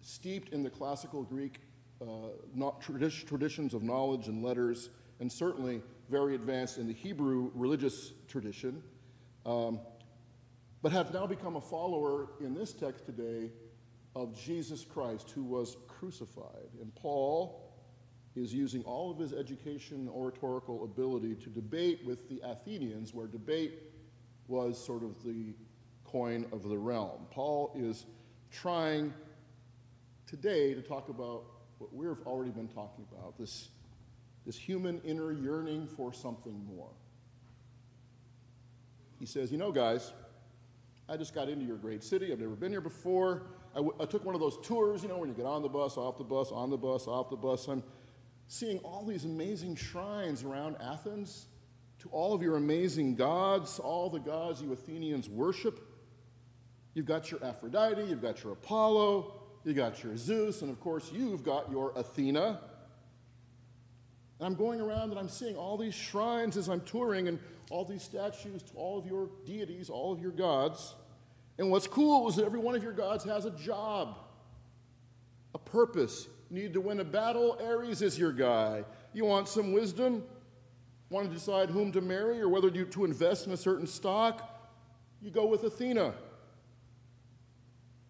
steeped 0.00 0.52
in 0.52 0.62
the 0.62 0.70
classical 0.70 1.24
Greek 1.24 1.58
uh, 2.00 2.70
traditions 2.78 3.74
of 3.74 3.82
knowledge 3.82 4.28
and 4.28 4.44
letters, 4.44 4.90
and 5.18 5.32
certainly 5.32 5.82
very 6.08 6.36
advanced 6.36 6.78
in 6.78 6.86
the 6.86 6.94
Hebrew 6.94 7.50
religious 7.52 8.12
tradition, 8.28 8.80
um, 9.44 9.80
but 10.82 10.92
has 10.92 11.12
now 11.12 11.26
become 11.26 11.56
a 11.56 11.60
follower 11.60 12.28
in 12.40 12.54
this 12.54 12.72
text 12.72 13.06
today 13.06 13.50
of 14.14 14.40
Jesus 14.40 14.84
Christ, 14.84 15.30
who 15.30 15.42
was 15.42 15.76
crucified. 15.88 16.68
And 16.80 16.94
Paul 16.94 17.66
is 18.36 18.54
using 18.54 18.82
all 18.84 19.10
of 19.10 19.18
his 19.18 19.32
education 19.32 20.08
oratorical 20.08 20.84
ability 20.84 21.34
to 21.34 21.50
debate 21.50 22.00
with 22.04 22.28
the 22.28 22.40
Athenians, 22.44 23.12
where 23.12 23.26
debate 23.26 23.82
was 24.46 24.82
sort 24.82 25.02
of 25.02 25.22
the 25.24 25.54
coin 26.04 26.46
of 26.52 26.68
the 26.68 26.78
realm. 26.78 27.26
Paul 27.30 27.72
is 27.74 28.06
trying 28.50 29.12
today 30.26 30.74
to 30.74 30.82
talk 30.82 31.08
about 31.08 31.44
what 31.78 31.92
we've 31.94 32.26
already 32.26 32.50
been 32.50 32.68
talking 32.68 33.04
about 33.12 33.38
this, 33.38 33.68
this 34.46 34.56
human 34.56 35.00
inner 35.02 35.32
yearning 35.32 35.86
for 35.86 36.12
something 36.12 36.64
more. 36.66 36.90
He 39.18 39.26
says, 39.26 39.50
You 39.50 39.58
know, 39.58 39.72
guys, 39.72 40.12
I 41.08 41.16
just 41.16 41.34
got 41.34 41.48
into 41.48 41.64
your 41.64 41.76
great 41.76 42.04
city. 42.04 42.32
I've 42.32 42.38
never 42.38 42.54
been 42.54 42.70
here 42.70 42.80
before. 42.80 43.42
I, 43.74 44.04
took 44.04 44.24
one 44.24 44.34
of 44.34 44.40
those 44.40 44.58
tours, 44.62 45.02
you 45.02 45.08
know, 45.08 45.18
when 45.18 45.28
you 45.28 45.34
get 45.34 45.46
on 45.46 45.62
the 45.62 45.68
bus, 45.68 45.96
off 45.96 46.18
the 46.18 46.24
bus, 46.24 46.50
on 46.50 46.70
the 46.70 46.76
bus, 46.76 47.06
off 47.06 47.30
the 47.30 47.36
bus. 47.36 47.68
I'm 47.68 47.84
seeing 48.50 48.78
all 48.78 49.04
these 49.06 49.24
amazing 49.24 49.76
shrines 49.76 50.42
around 50.42 50.74
Athens 50.80 51.46
to 52.00 52.08
all 52.08 52.34
of 52.34 52.42
your 52.42 52.56
amazing 52.56 53.14
gods, 53.14 53.78
all 53.78 54.10
the 54.10 54.18
gods 54.18 54.60
you 54.60 54.72
Athenians 54.72 55.28
worship. 55.28 55.78
You've 56.94 57.06
got 57.06 57.30
your 57.30 57.44
Aphrodite, 57.44 58.02
you've 58.02 58.20
got 58.20 58.42
your 58.42 58.54
Apollo, 58.54 59.40
you 59.62 59.72
got 59.72 60.02
your 60.02 60.16
Zeus, 60.16 60.62
and 60.62 60.70
of 60.70 60.80
course, 60.80 61.12
you've 61.12 61.44
got 61.44 61.70
your 61.70 61.92
Athena. 61.94 62.60
And 64.40 64.46
I'm 64.48 64.56
going 64.56 64.80
around 64.80 65.10
and 65.10 65.20
I'm 65.20 65.28
seeing 65.28 65.54
all 65.54 65.78
these 65.78 65.94
shrines 65.94 66.56
as 66.56 66.68
I'm 66.68 66.80
touring 66.80 67.28
and 67.28 67.38
all 67.70 67.84
these 67.84 68.02
statues 68.02 68.64
to 68.64 68.74
all 68.74 68.98
of 68.98 69.06
your 69.06 69.30
deities, 69.46 69.88
all 69.88 70.12
of 70.12 70.20
your 70.20 70.32
gods. 70.32 70.96
And 71.56 71.70
what's 71.70 71.86
cool 71.86 72.28
is 72.28 72.34
that 72.34 72.46
every 72.46 72.58
one 72.58 72.74
of 72.74 72.82
your 72.82 72.94
gods 72.94 73.22
has 73.22 73.44
a 73.44 73.52
job, 73.52 74.18
a 75.54 75.58
purpose. 75.58 76.26
Need 76.50 76.74
to 76.74 76.80
win 76.80 76.98
a 76.98 77.04
battle, 77.04 77.56
Ares 77.62 78.02
is 78.02 78.18
your 78.18 78.32
guy. 78.32 78.84
You 79.12 79.24
want 79.24 79.48
some 79.48 79.72
wisdom? 79.72 80.24
Want 81.08 81.28
to 81.28 81.34
decide 81.34 81.70
whom 81.70 81.92
to 81.92 82.00
marry 82.00 82.40
or 82.40 82.48
whether 82.48 82.70
to 82.70 83.04
invest 83.04 83.46
in 83.46 83.52
a 83.52 83.56
certain 83.56 83.86
stock? 83.86 84.68
You 85.22 85.30
go 85.30 85.46
with 85.46 85.62
Athena. 85.64 86.14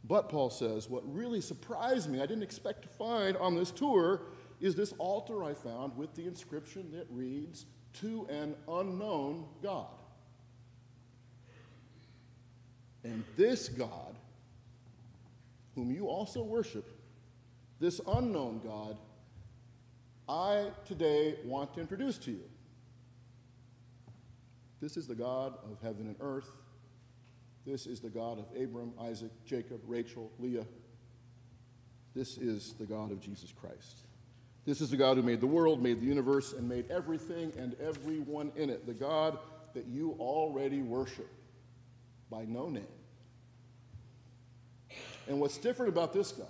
But, 0.04 0.28
Paul 0.28 0.50
says, 0.50 0.88
what 0.88 1.02
really 1.14 1.40
surprised 1.40 2.11
me, 2.11 2.20
I 2.20 2.26
didn't 2.26 2.42
expect 2.42 2.82
to 2.82 2.88
find 2.88 3.37
on 3.37 3.54
this 3.54 3.70
tour, 3.70 4.23
is 4.61 4.75
this 4.75 4.92
altar 4.99 5.44
I 5.44 5.54
found 5.54 5.97
with 5.97 6.14
the 6.14 6.26
inscription 6.26 6.90
that 6.92 7.06
reads, 7.11 7.66
To 8.00 8.26
an 8.30 8.54
unknown 8.68 9.47
God. 9.62 9.87
And 13.04 13.25
this 13.37 13.68
God, 13.68 14.16
whom 15.75 15.90
you 15.90 16.09
also 16.09 16.42
worship, 16.42 17.00
this 17.80 18.00
unknown 18.06 18.60
God, 18.62 18.96
I 20.28 20.70
today 20.84 21.37
want 21.44 21.75
to 21.75 21.80
introduce 21.80 22.18
to 22.18 22.30
you. 22.30 22.44
This 24.80 24.96
is 24.96 25.06
the 25.06 25.14
God 25.14 25.54
of 25.64 25.78
heaven 25.82 26.06
and 26.06 26.16
earth. 26.20 26.50
This 27.66 27.87
is 27.87 28.00
the 28.00 28.08
God 28.08 28.38
of 28.38 28.46
Abram, 28.60 28.92
Isaac, 29.00 29.30
Jacob, 29.44 29.80
Rachel, 29.87 30.30
Leah. 30.38 30.66
This 32.14 32.38
is 32.38 32.75
the 32.75 32.87
God 32.87 33.12
of 33.12 33.20
Jesus 33.20 33.52
Christ. 33.52 34.00
This 34.64 34.80
is 34.80 34.90
the 34.90 34.96
God 34.96 35.16
who 35.16 35.22
made 35.22 35.40
the 35.40 35.46
world, 35.46 35.82
made 35.82 36.00
the 36.00 36.06
universe, 36.06 36.52
and 36.52 36.68
made 36.68 36.90
everything 36.90 37.52
and 37.56 37.75
everyone 37.80 38.52
in 38.56 38.70
it. 38.70 38.87
The 38.87 38.94
God 38.94 39.38
that 39.75 39.87
you 39.87 40.16
already 40.18 40.82
worship 40.82 41.28
by 42.30 42.44
no 42.44 42.68
name. 42.68 42.87
And 45.28 45.40
what's 45.40 45.58
different 45.58 45.90
about 45.90 46.12
this 46.12 46.32
God, 46.32 46.46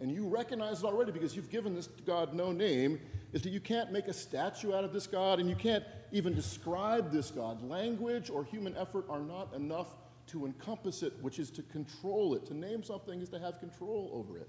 and 0.00 0.10
you 0.10 0.26
recognize 0.26 0.80
it 0.80 0.84
already 0.84 1.12
because 1.12 1.36
you've 1.36 1.50
given 1.50 1.74
this 1.74 1.86
God 1.86 2.34
no 2.34 2.52
name, 2.52 3.00
is 3.32 3.42
that 3.42 3.50
you 3.50 3.60
can't 3.60 3.92
make 3.92 4.08
a 4.08 4.12
statue 4.12 4.74
out 4.74 4.84
of 4.84 4.92
this 4.92 5.06
God 5.06 5.40
and 5.40 5.48
you 5.48 5.56
can't 5.56 5.84
even 6.12 6.34
describe 6.34 7.12
this 7.12 7.30
God. 7.30 7.62
Language 7.62 8.30
or 8.30 8.44
human 8.44 8.76
effort 8.76 9.06
are 9.08 9.20
not 9.20 9.54
enough 9.54 9.88
to 10.28 10.46
encompass 10.46 11.02
it, 11.02 11.12
which 11.20 11.38
is 11.38 11.50
to 11.50 11.62
control 11.62 12.34
it. 12.34 12.46
To 12.46 12.54
name 12.54 12.82
something 12.82 13.20
is 13.20 13.28
to 13.30 13.38
have 13.38 13.60
control 13.60 14.10
over 14.12 14.38
it. 14.38 14.48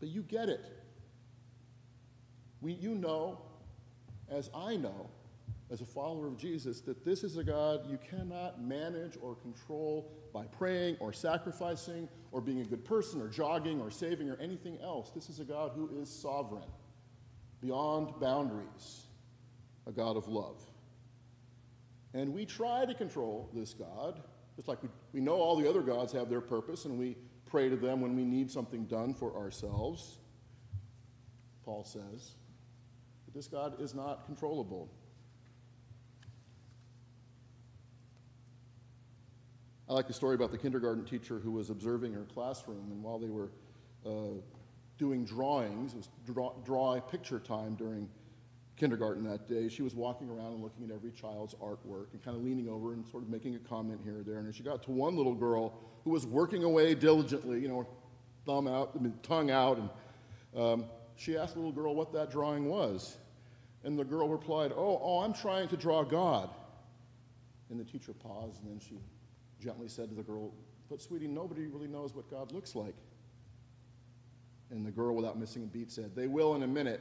But 0.00 0.08
you 0.08 0.22
get 0.22 0.48
it. 0.48 0.64
We, 2.60 2.72
you 2.72 2.94
know, 2.94 3.40
as 4.30 4.50
I 4.54 4.76
know, 4.76 5.10
as 5.70 5.80
a 5.80 5.86
follower 5.86 6.26
of 6.26 6.36
Jesus, 6.36 6.80
that 6.82 7.04
this 7.04 7.24
is 7.24 7.36
a 7.36 7.44
God 7.44 7.88
you 7.88 7.98
cannot 8.10 8.62
manage 8.62 9.16
or 9.20 9.34
control 9.34 10.12
by 10.32 10.44
praying 10.44 10.96
or 11.00 11.12
sacrificing 11.12 12.08
or 12.34 12.40
being 12.40 12.60
a 12.60 12.64
good 12.64 12.84
person 12.84 13.22
or 13.22 13.28
jogging 13.28 13.80
or 13.80 13.92
saving 13.92 14.28
or 14.28 14.36
anything 14.40 14.76
else. 14.82 15.12
This 15.14 15.30
is 15.30 15.38
a 15.38 15.44
God 15.44 15.70
who 15.76 15.88
is 16.02 16.10
sovereign, 16.10 16.68
beyond 17.60 18.18
boundaries, 18.20 19.06
a 19.86 19.92
God 19.92 20.16
of 20.16 20.26
love. 20.26 20.60
And 22.12 22.34
we 22.34 22.44
try 22.44 22.86
to 22.86 22.92
control 22.92 23.48
this 23.54 23.72
God, 23.72 24.20
just 24.56 24.66
like 24.66 24.82
we, 24.82 24.88
we 25.12 25.20
know 25.20 25.34
all 25.34 25.54
the 25.54 25.68
other 25.68 25.80
gods 25.80 26.12
have 26.12 26.28
their 26.28 26.40
purpose 26.40 26.86
and 26.86 26.98
we 26.98 27.16
pray 27.46 27.68
to 27.68 27.76
them 27.76 28.00
when 28.00 28.16
we 28.16 28.24
need 28.24 28.50
something 28.50 28.84
done 28.86 29.14
for 29.14 29.36
ourselves. 29.36 30.18
Paul 31.64 31.84
says. 31.84 32.32
But 33.26 33.34
this 33.34 33.46
God 33.46 33.80
is 33.80 33.94
not 33.94 34.26
controllable. 34.26 34.90
I 39.88 39.92
like 39.92 40.06
the 40.06 40.14
story 40.14 40.34
about 40.34 40.50
the 40.50 40.58
kindergarten 40.58 41.04
teacher 41.04 41.38
who 41.38 41.50
was 41.50 41.70
observing 41.70 42.12
her 42.14 42.24
classroom, 42.32 42.90
and 42.90 43.02
while 43.02 43.18
they 43.18 43.28
were 43.28 43.50
uh, 44.06 44.40
doing 44.98 45.24
drawings, 45.24 45.92
it 45.92 45.98
was 45.98 46.08
draw, 46.24 46.52
draw 46.64 47.00
picture 47.00 47.38
time 47.38 47.74
during 47.74 48.08
kindergarten 48.76 49.22
that 49.24 49.48
day, 49.48 49.68
she 49.68 49.82
was 49.82 49.94
walking 49.94 50.28
around 50.28 50.52
and 50.52 50.62
looking 50.62 50.84
at 50.84 50.90
every 50.90 51.12
child's 51.12 51.54
artwork 51.54 52.06
and 52.12 52.22
kind 52.24 52.36
of 52.36 52.42
leaning 52.42 52.68
over 52.68 52.92
and 52.92 53.06
sort 53.06 53.22
of 53.22 53.28
making 53.28 53.54
a 53.54 53.58
comment 53.58 54.00
here 54.02 54.18
or 54.18 54.22
there. 54.22 54.38
And 54.38 54.54
she 54.54 54.62
got 54.62 54.82
to 54.84 54.90
one 54.90 55.16
little 55.16 55.34
girl 55.34 55.78
who 56.02 56.10
was 56.10 56.26
working 56.26 56.64
away 56.64 56.94
diligently, 56.94 57.60
you 57.60 57.68
know, 57.68 57.86
thumb 58.44 58.66
out, 58.66 58.92
I 58.98 59.02
mean, 59.02 59.14
tongue 59.22 59.50
out, 59.50 59.78
and 59.78 59.90
um, 60.60 60.84
she 61.16 61.36
asked 61.36 61.54
the 61.54 61.60
little 61.60 61.72
girl 61.72 61.94
what 61.94 62.12
that 62.12 62.30
drawing 62.30 62.66
was. 62.66 63.16
And 63.84 63.98
the 63.98 64.04
girl 64.04 64.28
replied, 64.28 64.72
Oh, 64.74 65.00
oh, 65.02 65.20
I'm 65.20 65.32
trying 65.32 65.68
to 65.68 65.76
draw 65.76 66.02
God. 66.02 66.50
And 67.70 67.78
the 67.78 67.84
teacher 67.84 68.12
paused 68.12 68.62
and 68.62 68.72
then 68.72 68.80
she 68.80 68.96
gently 69.64 69.88
said 69.88 70.10
to 70.10 70.14
the 70.14 70.22
girl, 70.22 70.52
But 70.90 71.00
sweetie, 71.00 71.26
nobody 71.26 71.66
really 71.66 71.88
knows 71.88 72.14
what 72.14 72.30
God 72.30 72.52
looks 72.52 72.74
like. 72.74 72.94
And 74.70 74.84
the 74.84 74.90
girl, 74.90 75.14
without 75.14 75.38
missing 75.38 75.62
a 75.62 75.66
beat, 75.66 75.90
said, 75.90 76.14
They 76.14 76.26
will 76.26 76.54
in 76.54 76.62
a 76.62 76.66
minute. 76.66 77.00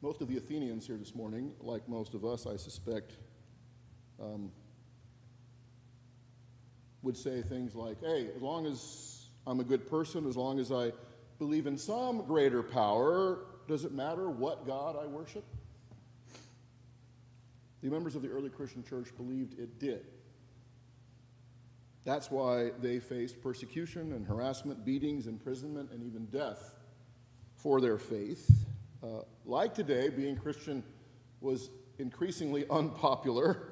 most 0.00 0.20
of 0.20 0.26
the 0.26 0.36
Athenians 0.36 0.84
here 0.84 0.96
this 0.96 1.14
morning, 1.14 1.52
like 1.60 1.88
most 1.88 2.14
of 2.14 2.24
us, 2.24 2.44
I 2.44 2.56
suspect, 2.56 3.12
um, 4.20 4.50
would 7.02 7.16
say 7.16 7.42
things 7.42 7.76
like, 7.76 8.00
Hey, 8.00 8.28
as 8.34 8.42
long 8.42 8.66
as 8.66 9.26
I'm 9.46 9.60
a 9.60 9.64
good 9.64 9.88
person, 9.88 10.26
as 10.26 10.36
long 10.36 10.58
as 10.58 10.72
I 10.72 10.92
believe 11.38 11.68
in 11.68 11.78
some 11.78 12.24
greater 12.26 12.62
power, 12.62 13.44
does 13.68 13.84
it 13.84 13.92
matter 13.92 14.28
what 14.28 14.66
God 14.66 14.96
I 15.00 15.06
worship? 15.06 15.44
The 17.82 17.90
members 17.90 18.14
of 18.14 18.22
the 18.22 18.28
early 18.28 18.48
Christian 18.48 18.84
church 18.84 19.08
believed 19.16 19.58
it 19.58 19.78
did. 19.78 20.06
That's 22.04 22.30
why 22.30 22.70
they 22.80 22.98
faced 22.98 23.40
persecution 23.42 24.12
and 24.12 24.26
harassment, 24.26 24.84
beatings, 24.84 25.26
imprisonment, 25.26 25.90
and 25.92 26.02
even 26.02 26.26
death 26.26 26.74
for 27.56 27.80
their 27.80 27.98
faith. 27.98 28.50
Uh, 29.02 29.22
like 29.44 29.74
today, 29.74 30.08
being 30.08 30.36
Christian 30.36 30.82
was 31.40 31.70
increasingly 31.98 32.64
unpopular. 32.70 33.68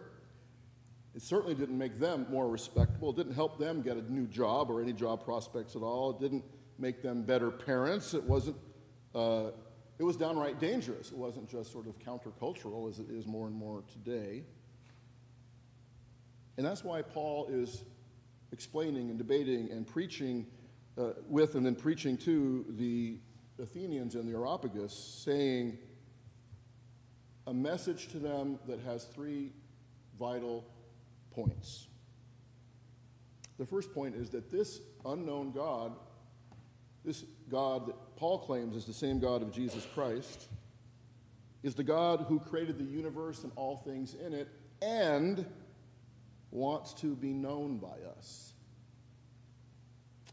It 1.14 1.23
certainly 1.23 1.55
didn't 1.55 1.79
make 1.79 1.99
them 1.99 2.26
more 2.31 2.49
respectable. 2.49 3.11
It 3.11 3.17
didn't 3.17 3.35
help 3.35 3.59
them 3.59 3.83
get 3.83 3.97
a 3.97 4.12
new 4.12 4.26
job 4.26 4.71
or 4.71 4.81
any 4.81 4.93
job 4.93 5.25
prospects 5.25 5.75
at 5.75 5.83
all. 5.83 6.11
It 6.11 6.21
didn't 6.21 6.45
make 6.79 7.02
them 7.02 7.23
better 7.23 7.50
parents. 7.50 8.14
It 8.14 8.23
wasn't. 8.23 8.57
Uh, 9.12 9.50
it 10.00 10.04
was 10.04 10.16
downright 10.16 10.59
dangerous. 10.59 11.12
It 11.12 11.19
wasn't 11.19 11.47
just 11.47 11.71
sort 11.71 11.87
of 11.87 11.99
countercultural 11.99 12.88
as 12.88 13.00
it 13.00 13.11
is 13.11 13.26
more 13.26 13.47
and 13.47 13.54
more 13.54 13.85
today. 13.92 14.45
And 16.57 16.64
that's 16.64 16.83
why 16.83 17.02
Paul 17.02 17.49
is 17.50 17.85
explaining 18.50 19.11
and 19.11 19.19
debating 19.19 19.71
and 19.71 19.87
preaching 19.87 20.47
uh, 20.97 21.11
with 21.28 21.54
and 21.54 21.66
then 21.66 21.75
preaching 21.75 22.16
to 22.16 22.64
the 22.78 23.19
Athenians 23.62 24.14
in 24.14 24.25
the 24.25 24.33
Areopagus, 24.33 24.95
saying 25.23 25.76
a 27.47 27.52
message 27.52 28.09
to 28.09 28.19
them 28.19 28.59
that 28.66 28.80
has 28.80 29.04
three 29.04 29.52
vital 30.19 30.64
points. 31.30 31.88
The 33.59 33.66
first 33.66 33.92
point 33.92 34.14
is 34.14 34.30
that 34.30 34.50
this 34.50 34.80
unknown 35.04 35.52
God, 35.52 35.92
this 37.04 37.23
God 37.50 37.87
that 37.87 38.16
Paul 38.16 38.38
claims 38.38 38.76
is 38.76 38.85
the 38.85 38.92
same 38.92 39.19
God 39.19 39.42
of 39.42 39.52
Jesus 39.52 39.87
Christ, 39.95 40.49
is 41.62 41.75
the 41.75 41.85
God 41.85 42.25
who 42.28 42.38
created 42.38 42.78
the 42.78 42.85
universe 42.85 43.42
and 43.42 43.52
all 43.57 43.76
things 43.76 44.14
in 44.14 44.33
it 44.33 44.49
and 44.80 45.45
wants 46.50 46.95
to 46.95 47.14
be 47.14 47.33
known 47.33 47.78
by 47.78 47.97
us. 48.16 48.52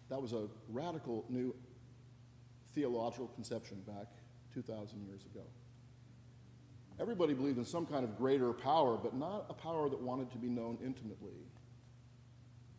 That 0.09 0.21
was 0.21 0.33
a 0.33 0.47
radical 0.69 1.25
new 1.29 1.53
theological 2.73 3.27
conception 3.27 3.81
back 3.85 4.07
2,000 4.53 5.05
years 5.05 5.25
ago. 5.25 5.43
Everybody 6.99 7.33
believed 7.33 7.57
in 7.57 7.65
some 7.65 7.85
kind 7.85 8.03
of 8.03 8.17
greater 8.17 8.53
power, 8.53 8.97
but 8.97 9.13
not 9.13 9.45
a 9.49 9.53
power 9.53 9.89
that 9.89 9.99
wanted 9.99 10.31
to 10.31 10.37
be 10.37 10.47
known 10.47 10.77
intimately. 10.83 11.45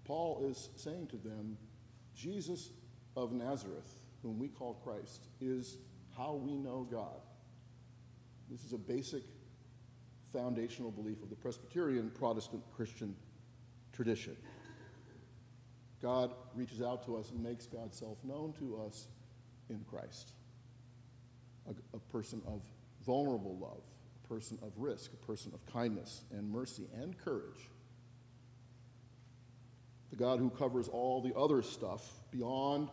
Paul 0.05 0.43
is 0.51 0.71
saying 0.77 1.09
to 1.09 1.17
them, 1.17 1.57
Jesus 2.17 2.71
of 3.15 3.33
Nazareth, 3.33 3.98
whom 4.23 4.39
we 4.39 4.49
call 4.49 4.75
Christ, 4.75 5.27
is 5.41 5.79
how 6.17 6.35
we 6.35 6.57
know 6.57 6.87
God. 6.91 7.21
This 8.51 8.65
is 8.65 8.73
a 8.73 8.79
basic 8.79 9.23
foundational 10.33 10.91
belief 10.91 11.23
of 11.23 11.31
the 11.31 11.37
Presbyterian 11.37 12.11
Protestant 12.11 12.63
Christian 12.75 13.15
tradition. 13.93 14.37
God 16.01 16.33
reaches 16.55 16.81
out 16.81 17.05
to 17.07 17.17
us 17.17 17.31
and 17.31 17.43
makes 17.43 17.67
God's 17.67 17.99
self 17.99 18.19
known 18.25 18.53
to 18.59 18.81
us 18.87 19.09
in 19.69 19.85
Christ. 19.91 20.33
A, 21.69 21.97
a 21.97 22.01
person 22.13 22.41
of 22.47 22.63
vulnerable 23.05 23.57
love, 23.59 23.83
a 24.25 24.29
person 24.29 24.59
of 24.63 24.73
risk, 24.77 25.13
a 25.13 25.27
person 25.27 25.53
of 25.55 25.65
kindness 25.73 26.25
and 26.31 26.51
mercy 26.51 26.87
and 27.01 27.19
courage. 27.19 27.69
The 30.11 30.17
God 30.17 30.39
who 30.39 30.51
covers 30.51 30.89
all 30.89 31.21
the 31.21 31.37
other 31.37 31.63
stuff 31.63 32.03
beyond 32.31 32.89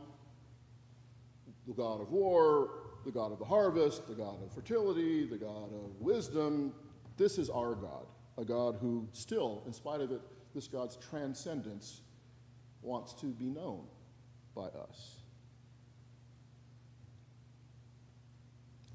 the 1.68 1.74
God 1.74 2.02
of 2.02 2.12
war, 2.12 2.70
the 3.06 3.12
God 3.12 3.32
of 3.32 3.40
the 3.40 3.46
harvest, 3.46 4.08
the 4.08 4.14
God 4.14 4.42
of 4.44 4.52
fertility, 4.52 5.26
the 5.26 5.38
God 5.38 5.74
of 5.74 6.00
wisdom. 6.00 6.74
This 7.18 7.38
is 7.38 7.50
our 7.50 7.76
God, 7.76 8.06
a 8.38 8.44
God 8.44 8.78
who 8.82 9.08
still, 9.14 9.64
in 9.66 9.74
spite 9.74 10.02
of 10.02 10.12
it, 10.12 10.22
this 10.54 10.68
God's 10.68 10.98
transcendence, 10.98 12.02
wants 12.82 13.14
to 13.14 13.28
be 13.28 13.46
known 13.46 13.86
by 14.56 14.66
us. 14.66 15.18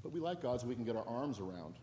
But 0.03 0.11
we 0.11 0.19
like 0.19 0.41
gods 0.41 0.65
we 0.65 0.75
can 0.75 0.83
get 0.83 0.95
our 0.95 1.07
arms 1.07 1.39
around. 1.39 1.75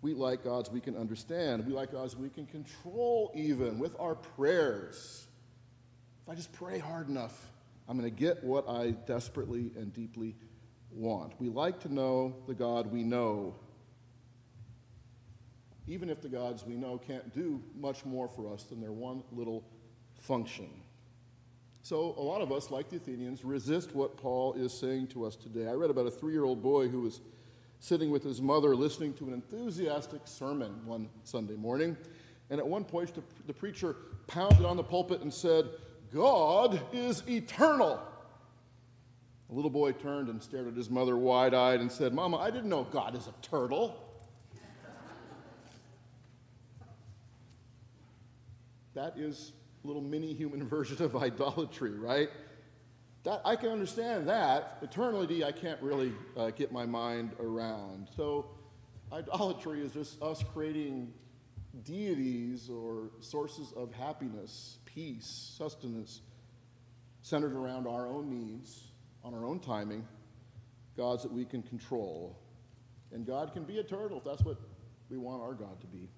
We 0.00 0.14
like 0.14 0.44
gods 0.44 0.70
we 0.70 0.80
can 0.80 0.96
understand. 0.96 1.66
We 1.66 1.72
like 1.72 1.92
gods 1.92 2.16
we 2.16 2.28
can 2.28 2.46
control 2.46 3.32
even 3.34 3.78
with 3.78 3.94
our 3.98 4.14
prayers. 4.14 5.26
If 6.22 6.32
I 6.32 6.34
just 6.34 6.52
pray 6.52 6.78
hard 6.78 7.08
enough, 7.08 7.50
I'm 7.88 7.98
going 7.98 8.08
to 8.08 8.16
get 8.16 8.44
what 8.44 8.68
I 8.68 8.90
desperately 9.06 9.70
and 9.76 9.92
deeply 9.92 10.36
want. 10.90 11.32
We 11.38 11.48
like 11.48 11.80
to 11.80 11.92
know 11.92 12.36
the 12.46 12.54
God 12.54 12.92
we 12.92 13.02
know, 13.02 13.54
even 15.86 16.10
if 16.10 16.20
the 16.20 16.28
gods 16.28 16.66
we 16.66 16.74
know 16.74 16.98
can't 16.98 17.32
do 17.34 17.62
much 17.74 18.04
more 18.04 18.28
for 18.28 18.52
us 18.52 18.64
than 18.64 18.80
their 18.80 18.92
one 18.92 19.22
little 19.32 19.64
function. 20.14 20.68
So, 21.82 22.14
a 22.18 22.20
lot 22.20 22.42
of 22.42 22.52
us, 22.52 22.70
like 22.70 22.90
the 22.90 22.96
Athenians, 22.96 23.44
resist 23.44 23.94
what 23.94 24.18
Paul 24.18 24.52
is 24.52 24.74
saying 24.74 25.06
to 25.08 25.24
us 25.24 25.36
today. 25.36 25.66
I 25.66 25.72
read 25.72 25.88
about 25.88 26.06
a 26.06 26.10
three 26.10 26.34
year 26.34 26.44
old 26.44 26.62
boy 26.62 26.88
who 26.88 27.00
was 27.00 27.22
sitting 27.80 28.10
with 28.10 28.22
his 28.22 28.42
mother 28.42 28.76
listening 28.76 29.14
to 29.14 29.28
an 29.28 29.32
enthusiastic 29.32 30.22
sermon 30.24 30.84
one 30.84 31.08
Sunday 31.24 31.54
morning. 31.54 31.96
And 32.50 32.60
at 32.60 32.66
one 32.66 32.84
point, 32.84 33.14
the, 33.14 33.22
the 33.46 33.54
preacher 33.54 33.96
pounded 34.26 34.66
on 34.66 34.76
the 34.76 34.82
pulpit 34.82 35.22
and 35.22 35.32
said, 35.32 35.66
God 36.12 36.80
is 36.92 37.22
eternal. 37.28 38.02
The 39.48 39.54
little 39.54 39.70
boy 39.70 39.92
turned 39.92 40.28
and 40.28 40.42
stared 40.42 40.68
at 40.68 40.74
his 40.74 40.90
mother 40.90 41.16
wide 41.16 41.54
eyed 41.54 41.80
and 41.80 41.90
said, 41.90 42.12
Mama, 42.12 42.36
I 42.36 42.50
didn't 42.50 42.68
know 42.68 42.84
God 42.84 43.16
is 43.16 43.26
a 43.26 43.34
turtle. 43.42 44.04
that 48.94 49.16
is 49.16 49.52
a 49.84 49.86
little 49.86 50.02
mini 50.02 50.34
human 50.34 50.66
version 50.68 51.02
of 51.02 51.16
idolatry, 51.16 51.92
right? 51.92 52.28
That, 53.24 53.40
I 53.44 53.56
can 53.56 53.70
understand 53.70 54.28
that. 54.28 54.78
Eternity, 54.82 55.44
I 55.44 55.52
can't 55.52 55.80
really 55.80 56.12
uh, 56.36 56.50
get 56.50 56.72
my 56.72 56.84
mind 56.84 57.32
around. 57.40 58.08
So, 58.16 58.46
idolatry 59.12 59.82
is 59.82 59.92
just 59.92 60.20
us 60.20 60.42
creating 60.52 61.12
deities 61.84 62.68
or 62.70 63.10
sources 63.20 63.72
of 63.76 63.92
happiness, 63.92 64.78
peace, 64.84 65.54
sustenance, 65.56 66.20
centered 67.22 67.54
around 67.54 67.86
our 67.86 68.06
own 68.06 68.30
needs, 68.30 68.84
on 69.24 69.34
our 69.34 69.44
own 69.44 69.60
timing, 69.60 70.06
gods 70.96 71.22
that 71.22 71.32
we 71.32 71.44
can 71.44 71.62
control. 71.62 72.38
And 73.12 73.26
God 73.26 73.52
can 73.52 73.64
be 73.64 73.78
a 73.78 73.82
turtle 73.82 74.18
if 74.18 74.24
that's 74.24 74.42
what 74.42 74.56
we 75.10 75.16
want 75.16 75.42
our 75.42 75.54
God 75.54 75.80
to 75.80 75.86
be. 75.86 76.08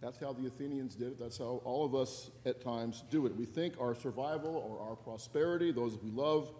That's 0.00 0.18
how 0.18 0.32
the 0.32 0.46
Athenians 0.46 0.94
did 0.94 1.08
it. 1.08 1.18
That's 1.18 1.38
how 1.38 1.62
all 1.64 1.84
of 1.84 1.94
us 1.94 2.30
at 2.44 2.60
times 2.62 3.04
do 3.10 3.26
it. 3.26 3.34
We 3.34 3.46
think 3.46 3.74
our 3.80 3.94
survival 3.94 4.54
or 4.56 4.86
our 4.86 4.96
prosperity, 4.96 5.72
those 5.72 5.98
we 5.98 6.10
love, 6.10 6.52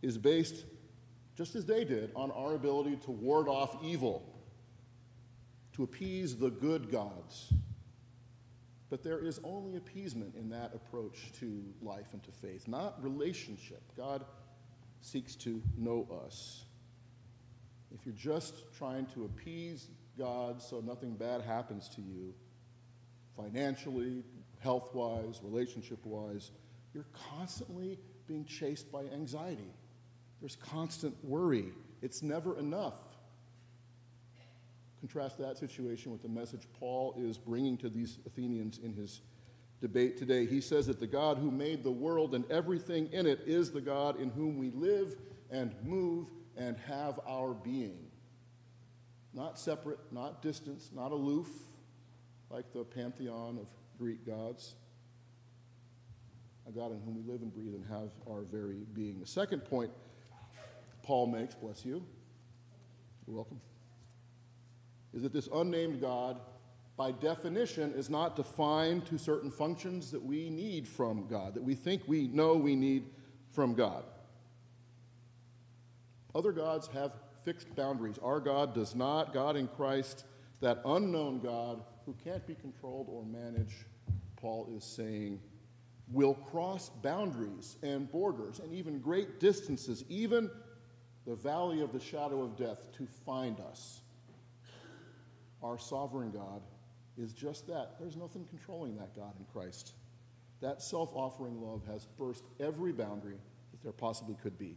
is 0.00 0.16
based, 0.16 0.64
just 1.36 1.54
as 1.54 1.66
they 1.66 1.84
did, 1.84 2.10
on 2.16 2.30
our 2.30 2.54
ability 2.54 2.96
to 3.04 3.10
ward 3.10 3.48
off 3.48 3.76
evil, 3.84 4.22
to 5.80 5.84
appease 5.84 6.36
the 6.36 6.50
good 6.50 6.92
gods. 6.92 7.54
But 8.90 9.02
there 9.02 9.18
is 9.18 9.40
only 9.44 9.76
appeasement 9.76 10.34
in 10.34 10.50
that 10.50 10.72
approach 10.74 11.32
to 11.40 11.64
life 11.80 12.08
and 12.12 12.22
to 12.24 12.30
faith, 12.32 12.68
not 12.68 13.02
relationship. 13.02 13.80
God 13.96 14.26
seeks 15.00 15.34
to 15.36 15.62
know 15.78 16.06
us. 16.26 16.64
If 17.94 18.04
you're 18.04 18.14
just 18.14 18.54
trying 18.76 19.06
to 19.14 19.24
appease 19.24 19.88
God 20.18 20.60
so 20.60 20.80
nothing 20.80 21.14
bad 21.14 21.40
happens 21.40 21.88
to 21.96 22.02
you, 22.02 22.34
financially, 23.34 24.22
health 24.58 24.94
wise, 24.94 25.40
relationship 25.42 26.04
wise, 26.04 26.50
you're 26.92 27.06
constantly 27.38 27.98
being 28.26 28.44
chased 28.44 28.92
by 28.92 29.04
anxiety. 29.14 29.72
There's 30.40 30.56
constant 30.56 31.16
worry. 31.24 31.72
It's 32.02 32.22
never 32.22 32.58
enough. 32.58 32.98
Contrast 35.00 35.38
that 35.38 35.56
situation 35.56 36.12
with 36.12 36.20
the 36.22 36.28
message 36.28 36.66
Paul 36.78 37.14
is 37.18 37.38
bringing 37.38 37.78
to 37.78 37.88
these 37.88 38.18
Athenians 38.26 38.78
in 38.78 38.92
his 38.92 39.22
debate 39.80 40.18
today. 40.18 40.44
He 40.44 40.60
says 40.60 40.86
that 40.88 41.00
the 41.00 41.06
God 41.06 41.38
who 41.38 41.50
made 41.50 41.82
the 41.82 41.90
world 41.90 42.34
and 42.34 42.48
everything 42.50 43.10
in 43.12 43.26
it 43.26 43.40
is 43.46 43.70
the 43.70 43.80
God 43.80 44.20
in 44.20 44.28
whom 44.30 44.58
we 44.58 44.70
live 44.70 45.16
and 45.50 45.74
move 45.82 46.28
and 46.56 46.76
have 46.78 47.18
our 47.26 47.54
being. 47.54 47.98
Not 49.32 49.58
separate, 49.58 49.98
not 50.12 50.42
distant, 50.42 50.82
not 50.94 51.12
aloof, 51.12 51.48
like 52.50 52.72
the 52.72 52.84
pantheon 52.84 53.58
of 53.58 53.68
Greek 53.96 54.26
gods, 54.26 54.74
a 56.68 56.72
God 56.72 56.92
in 56.92 57.00
whom 57.00 57.14
we 57.14 57.22
live 57.22 57.40
and 57.40 57.52
breathe 57.54 57.74
and 57.74 57.84
have 57.86 58.10
our 58.28 58.42
very 58.42 58.84
being. 58.92 59.18
The 59.18 59.26
second 59.26 59.60
point 59.60 59.90
Paul 61.02 61.26
makes, 61.28 61.54
bless 61.54 61.84
you, 61.84 62.04
you're 63.26 63.36
welcome, 63.36 63.60
is 65.14 65.22
that 65.22 65.32
this 65.32 65.48
unnamed 65.52 66.00
God, 66.00 66.40
by 66.96 67.12
definition, 67.12 67.92
is 67.94 68.10
not 68.10 68.36
defined 68.36 69.06
to 69.06 69.18
certain 69.18 69.50
functions 69.50 70.10
that 70.10 70.22
we 70.22 70.50
need 70.50 70.86
from 70.86 71.26
God, 71.26 71.54
that 71.54 71.62
we 71.62 71.74
think 71.74 72.02
we 72.06 72.28
know 72.28 72.54
we 72.54 72.76
need 72.76 73.06
from 73.50 73.74
God. 73.74 74.04
Other 76.34 76.52
gods 76.52 76.88
have 76.88 77.12
fixed 77.42 77.74
boundaries. 77.74 78.18
Our 78.22 78.40
God 78.40 78.74
does 78.74 78.94
not. 78.94 79.32
God 79.32 79.56
in 79.56 79.66
Christ, 79.66 80.24
that 80.60 80.80
unknown 80.84 81.40
God, 81.40 81.82
who 82.06 82.14
can't 82.24 82.46
be 82.46 82.54
controlled 82.54 83.08
or 83.08 83.24
managed, 83.24 83.84
Paul 84.36 84.68
is 84.76 84.84
saying, 84.84 85.40
will 86.12 86.34
cross 86.34 86.90
boundaries 87.02 87.76
and 87.82 88.10
borders 88.10 88.58
and 88.58 88.72
even 88.72 88.98
great 88.98 89.40
distances, 89.40 90.04
even 90.08 90.50
the 91.26 91.36
valley 91.36 91.80
of 91.80 91.92
the 91.92 92.00
shadow 92.00 92.42
of 92.42 92.56
death, 92.56 92.90
to 92.92 93.06
find 93.24 93.60
us. 93.60 93.99
Our 95.62 95.78
sovereign 95.78 96.30
God 96.30 96.62
is 97.18 97.32
just 97.32 97.66
that. 97.66 97.96
There's 98.00 98.16
nothing 98.16 98.46
controlling 98.48 98.96
that 98.96 99.14
God 99.14 99.34
in 99.38 99.44
Christ. 99.52 99.94
That 100.60 100.82
self 100.82 101.10
offering 101.14 101.60
love 101.60 101.82
has 101.86 102.06
burst 102.18 102.44
every 102.58 102.92
boundary 102.92 103.38
that 103.72 103.82
there 103.82 103.92
possibly 103.92 104.36
could 104.42 104.58
be. 104.58 104.76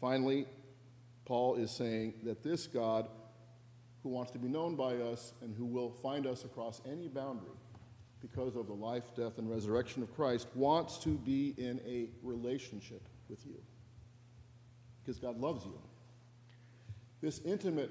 Finally, 0.00 0.46
Paul 1.24 1.56
is 1.56 1.70
saying 1.70 2.14
that 2.24 2.42
this 2.42 2.66
God, 2.66 3.08
who 4.02 4.08
wants 4.08 4.32
to 4.32 4.38
be 4.38 4.48
known 4.48 4.74
by 4.74 4.94
us 4.96 5.34
and 5.42 5.54
who 5.54 5.66
will 5.66 5.90
find 5.90 6.26
us 6.26 6.44
across 6.44 6.80
any 6.90 7.06
boundary 7.06 7.52
because 8.20 8.56
of 8.56 8.66
the 8.66 8.72
life, 8.72 9.04
death, 9.16 9.38
and 9.38 9.50
resurrection 9.50 10.02
of 10.02 10.14
Christ, 10.14 10.48
wants 10.54 10.98
to 10.98 11.10
be 11.10 11.54
in 11.56 11.80
a 11.86 12.08
relationship 12.22 13.02
with 13.28 13.46
you. 13.46 13.60
Because 15.02 15.18
God 15.18 15.38
loves 15.38 15.64
you. 15.64 15.78
This 17.20 17.40
intimate 17.44 17.90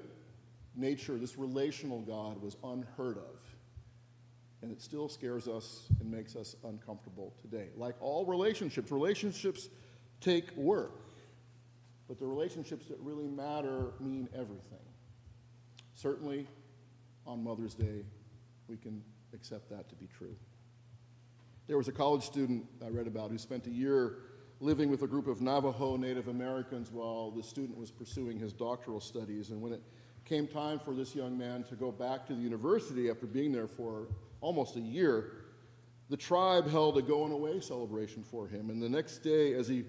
nature, 0.80 1.16
this 1.18 1.36
relational 1.36 2.00
God, 2.00 2.40
was 2.40 2.56
unheard 2.64 3.18
of. 3.18 3.38
And 4.62 4.70
it 4.70 4.82
still 4.82 5.08
scares 5.08 5.48
us 5.48 5.86
and 6.00 6.10
makes 6.10 6.36
us 6.36 6.56
uncomfortable 6.64 7.34
today. 7.40 7.68
Like 7.76 7.94
all 8.00 8.26
relationships, 8.26 8.90
relationships 8.90 9.68
take 10.20 10.54
work. 10.56 11.00
But 12.08 12.18
the 12.18 12.26
relationships 12.26 12.86
that 12.86 12.98
really 13.00 13.26
matter 13.26 13.92
mean 14.00 14.28
everything. 14.34 14.78
Certainly, 15.94 16.46
on 17.26 17.42
Mother's 17.44 17.74
Day, 17.74 18.04
we 18.68 18.76
can 18.76 19.02
accept 19.32 19.70
that 19.70 19.88
to 19.88 19.94
be 19.94 20.08
true. 20.18 20.34
There 21.66 21.78
was 21.78 21.88
a 21.88 21.92
college 21.92 22.24
student 22.24 22.66
I 22.84 22.88
read 22.88 23.06
about 23.06 23.30
who 23.30 23.38
spent 23.38 23.66
a 23.66 23.70
year 23.70 24.18
living 24.58 24.90
with 24.90 25.02
a 25.02 25.06
group 25.06 25.26
of 25.26 25.40
Navajo 25.40 25.96
Native 25.96 26.28
Americans 26.28 26.90
while 26.90 27.30
the 27.30 27.42
student 27.42 27.78
was 27.78 27.90
pursuing 27.90 28.38
his 28.38 28.52
doctoral 28.52 29.00
studies. 29.00 29.50
And 29.50 29.62
when 29.62 29.72
it 29.72 29.82
came 30.30 30.46
time 30.46 30.78
for 30.78 30.94
this 30.94 31.12
young 31.12 31.36
man 31.36 31.64
to 31.64 31.74
go 31.74 31.90
back 31.90 32.24
to 32.24 32.34
the 32.34 32.40
university 32.40 33.10
after 33.10 33.26
being 33.26 33.50
there 33.50 33.66
for 33.66 34.06
almost 34.40 34.76
a 34.76 34.80
year, 34.80 35.32
the 36.08 36.16
tribe 36.16 36.70
held 36.70 36.96
a 36.96 37.02
going 37.02 37.32
away 37.32 37.58
celebration 37.58 38.22
for 38.22 38.46
him. 38.46 38.70
And 38.70 38.80
the 38.80 38.88
next 38.88 39.18
day, 39.24 39.54
as 39.54 39.66
he 39.66 39.82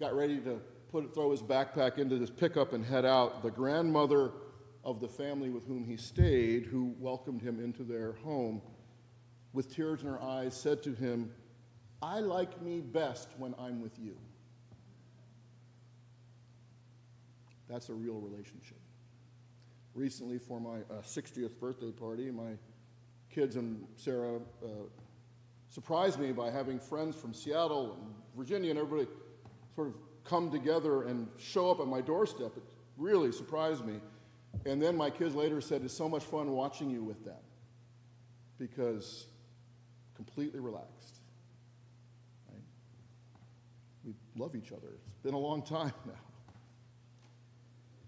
got 0.00 0.16
ready 0.16 0.38
to 0.40 0.58
put, 0.90 1.12
throw 1.12 1.30
his 1.30 1.42
backpack 1.42 1.98
into 1.98 2.18
his 2.18 2.30
pickup 2.30 2.72
and 2.72 2.82
head 2.82 3.04
out, 3.04 3.42
the 3.42 3.50
grandmother 3.50 4.32
of 4.82 4.98
the 4.98 5.08
family 5.08 5.50
with 5.50 5.66
whom 5.66 5.84
he 5.84 5.98
stayed, 5.98 6.64
who 6.64 6.94
welcomed 6.98 7.42
him 7.42 7.62
into 7.62 7.82
their 7.82 8.14
home, 8.24 8.62
with 9.52 9.74
tears 9.74 10.00
in 10.00 10.08
her 10.08 10.22
eyes, 10.22 10.58
said 10.58 10.82
to 10.84 10.94
him, 10.94 11.30
I 12.00 12.20
like 12.20 12.62
me 12.62 12.80
best 12.80 13.28
when 13.36 13.54
I'm 13.58 13.82
with 13.82 13.98
you. 13.98 14.16
That's 17.68 17.90
a 17.90 17.94
real 17.94 18.14
relationship. 18.14 18.81
Recently, 19.94 20.38
for 20.38 20.58
my 20.60 20.78
uh, 20.90 21.02
60th 21.02 21.58
birthday 21.60 21.90
party, 21.90 22.30
my 22.30 22.52
kids 23.30 23.56
and 23.56 23.84
Sarah 23.96 24.36
uh, 24.64 24.68
surprised 25.68 26.18
me 26.18 26.32
by 26.32 26.50
having 26.50 26.78
friends 26.78 27.16
from 27.16 27.34
Seattle 27.34 27.98
and 27.98 28.14
Virginia 28.36 28.70
and 28.70 28.78
everybody 28.78 29.08
sort 29.74 29.88
of 29.88 29.94
come 30.24 30.50
together 30.50 31.02
and 31.04 31.28
show 31.38 31.70
up 31.70 31.80
at 31.80 31.86
my 31.86 32.00
doorstep. 32.00 32.56
It 32.56 32.62
really 32.96 33.32
surprised 33.32 33.84
me. 33.84 34.00
And 34.66 34.80
then 34.80 34.96
my 34.96 35.10
kids 35.10 35.34
later 35.34 35.60
said, 35.60 35.82
It's 35.82 35.94
so 35.94 36.08
much 36.08 36.24
fun 36.24 36.52
watching 36.52 36.90
you 36.90 37.02
with 37.02 37.24
them 37.24 37.40
because 38.58 39.26
completely 40.14 40.60
relaxed. 40.60 41.20
Right? 42.48 42.62
We 44.04 44.14
love 44.36 44.54
each 44.54 44.72
other. 44.72 44.88
It's 45.08 45.22
been 45.22 45.34
a 45.34 45.38
long 45.38 45.62
time 45.62 45.92
now. 46.06 46.31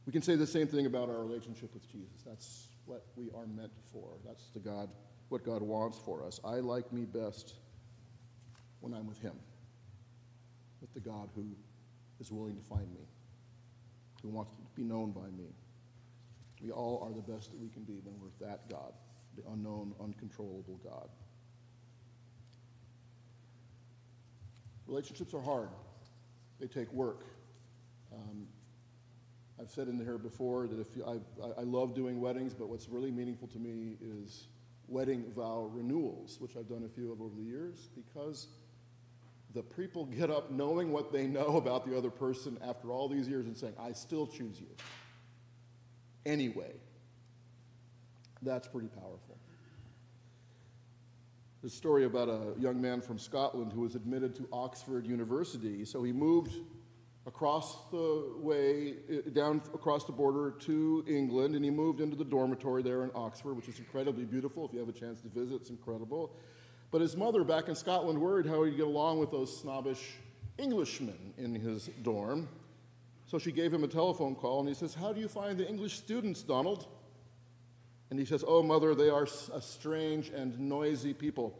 We 0.06 0.12
can 0.12 0.22
say 0.22 0.36
the 0.36 0.46
same 0.46 0.66
thing 0.66 0.86
about 0.86 1.08
our 1.08 1.22
relationship 1.22 1.72
with 1.72 1.90
Jesus. 1.90 2.22
That's 2.26 2.68
what 2.84 3.06
we 3.16 3.30
are 3.34 3.46
meant 3.46 3.72
for. 3.90 4.18
That's 4.26 4.48
the 4.50 4.60
God, 4.60 4.90
what 5.28 5.44
God 5.44 5.62
wants 5.62 5.98
for 5.98 6.24
us. 6.26 6.40
I 6.44 6.56
like 6.56 6.92
me 6.92 7.04
best 7.04 7.54
when 8.80 8.92
I'm 8.92 9.06
with 9.06 9.20
Him, 9.20 9.34
with 10.80 10.92
the 10.92 11.00
God 11.00 11.30
who 11.34 11.46
is 12.20 12.30
willing 12.30 12.56
to 12.56 12.62
find 12.62 12.92
me, 12.92 13.06
who 14.22 14.28
wants 14.28 14.52
to 14.52 14.60
be 14.74 14.82
known 14.82 15.12
by 15.12 15.26
me. 15.38 15.48
We 16.60 16.70
all 16.70 17.02
are 17.02 17.12
the 17.12 17.32
best 17.32 17.50
that 17.50 17.60
we 17.60 17.68
can 17.68 17.82
be 17.84 18.00
when 18.04 18.14
we're 18.20 18.26
with 18.26 18.38
that 18.40 18.68
God, 18.70 18.92
the 19.36 19.42
unknown, 19.50 19.94
uncontrollable 20.02 20.80
God. 20.84 21.08
Relationships 24.86 25.32
are 25.32 25.40
hard, 25.40 25.70
they 26.60 26.66
take 26.66 26.92
work. 26.92 27.24
Um, 28.12 28.46
I've 29.60 29.70
said 29.70 29.88
in 29.88 29.98
here 29.98 30.18
before 30.18 30.66
that 30.66 30.80
if 30.80 30.96
you, 30.96 31.04
I, 31.04 31.60
I 31.60 31.62
love 31.62 31.94
doing 31.94 32.20
weddings, 32.20 32.54
but 32.54 32.68
what's 32.68 32.88
really 32.88 33.10
meaningful 33.10 33.48
to 33.48 33.58
me 33.58 33.96
is 34.00 34.48
wedding 34.88 35.24
vow 35.34 35.70
renewals, 35.72 36.36
which 36.40 36.56
I've 36.56 36.68
done 36.68 36.84
a 36.84 36.88
few 36.88 37.12
of 37.12 37.20
over 37.20 37.34
the 37.36 37.42
years, 37.42 37.88
because 37.94 38.48
the 39.54 39.62
people 39.62 40.06
get 40.06 40.30
up 40.30 40.50
knowing 40.50 40.90
what 40.90 41.12
they 41.12 41.26
know 41.26 41.56
about 41.56 41.86
the 41.86 41.96
other 41.96 42.10
person 42.10 42.58
after 42.66 42.90
all 42.90 43.08
these 43.08 43.28
years 43.28 43.46
and 43.46 43.56
saying, 43.56 43.74
I 43.78 43.92
still 43.92 44.26
choose 44.26 44.60
you. 44.60 44.66
Anyway, 46.26 46.72
that's 48.42 48.66
pretty 48.66 48.88
powerful. 48.88 49.38
A 51.64 51.68
story 51.70 52.04
about 52.04 52.28
a 52.28 52.60
young 52.60 52.78
man 52.78 53.00
from 53.00 53.18
Scotland 53.18 53.72
who 53.72 53.82
was 53.82 53.94
admitted 53.94 54.34
to 54.36 54.46
Oxford 54.52 55.06
University. 55.06 55.86
So 55.86 56.02
he 56.02 56.12
moved 56.12 56.52
across 57.26 57.90
the 57.90 58.32
way, 58.36 58.96
uh, 59.10 59.30
down 59.30 59.62
across 59.72 60.04
the 60.04 60.12
border 60.12 60.52
to 60.60 61.04
England, 61.06 61.54
and 61.54 61.64
he 61.64 61.70
moved 61.70 62.00
into 62.00 62.16
the 62.16 62.24
dormitory 62.24 62.82
there 62.82 63.04
in 63.04 63.10
Oxford, 63.14 63.54
which 63.54 63.68
is 63.68 63.78
incredibly 63.78 64.24
beautiful. 64.24 64.66
If 64.66 64.72
you 64.72 64.80
have 64.80 64.88
a 64.88 64.92
chance 64.92 65.20
to 65.22 65.28
visit, 65.28 65.56
it's 65.56 65.70
incredible. 65.70 66.36
But 66.90 67.00
his 67.00 67.16
mother 67.16 67.42
back 67.42 67.68
in 67.68 67.74
Scotland 67.74 68.20
worried 68.20 68.46
how 68.46 68.62
he'd 68.64 68.76
get 68.76 68.86
along 68.86 69.18
with 69.18 69.30
those 69.30 69.60
snobbish 69.60 70.16
Englishmen 70.58 71.34
in 71.36 71.54
his 71.54 71.90
dorm. 72.02 72.48
So 73.26 73.38
she 73.38 73.52
gave 73.52 73.72
him 73.72 73.82
a 73.84 73.88
telephone 73.88 74.34
call 74.34 74.60
and 74.60 74.68
he 74.68 74.74
says, 74.74 74.94
How 74.94 75.12
do 75.12 75.20
you 75.20 75.28
find 75.28 75.58
the 75.58 75.68
English 75.68 75.96
students, 75.96 76.42
Donald? 76.42 76.86
And 78.10 78.18
he 78.18 78.24
says, 78.24 78.44
Oh, 78.46 78.62
mother, 78.62 78.94
they 78.94 79.08
are 79.08 79.26
a 79.52 79.60
strange 79.60 80.28
and 80.28 80.58
noisy 80.60 81.14
people. 81.14 81.58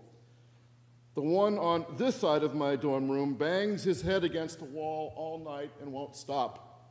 The 1.14 1.22
one 1.22 1.58
on 1.58 1.86
this 1.96 2.16
side 2.16 2.42
of 2.42 2.54
my 2.56 2.74
dorm 2.74 3.08
room 3.08 3.34
bangs 3.34 3.84
his 3.84 4.02
head 4.02 4.24
against 4.24 4.58
the 4.58 4.64
wall 4.64 5.12
all 5.16 5.38
night 5.38 5.70
and 5.80 5.92
won't 5.92 6.16
stop. 6.16 6.90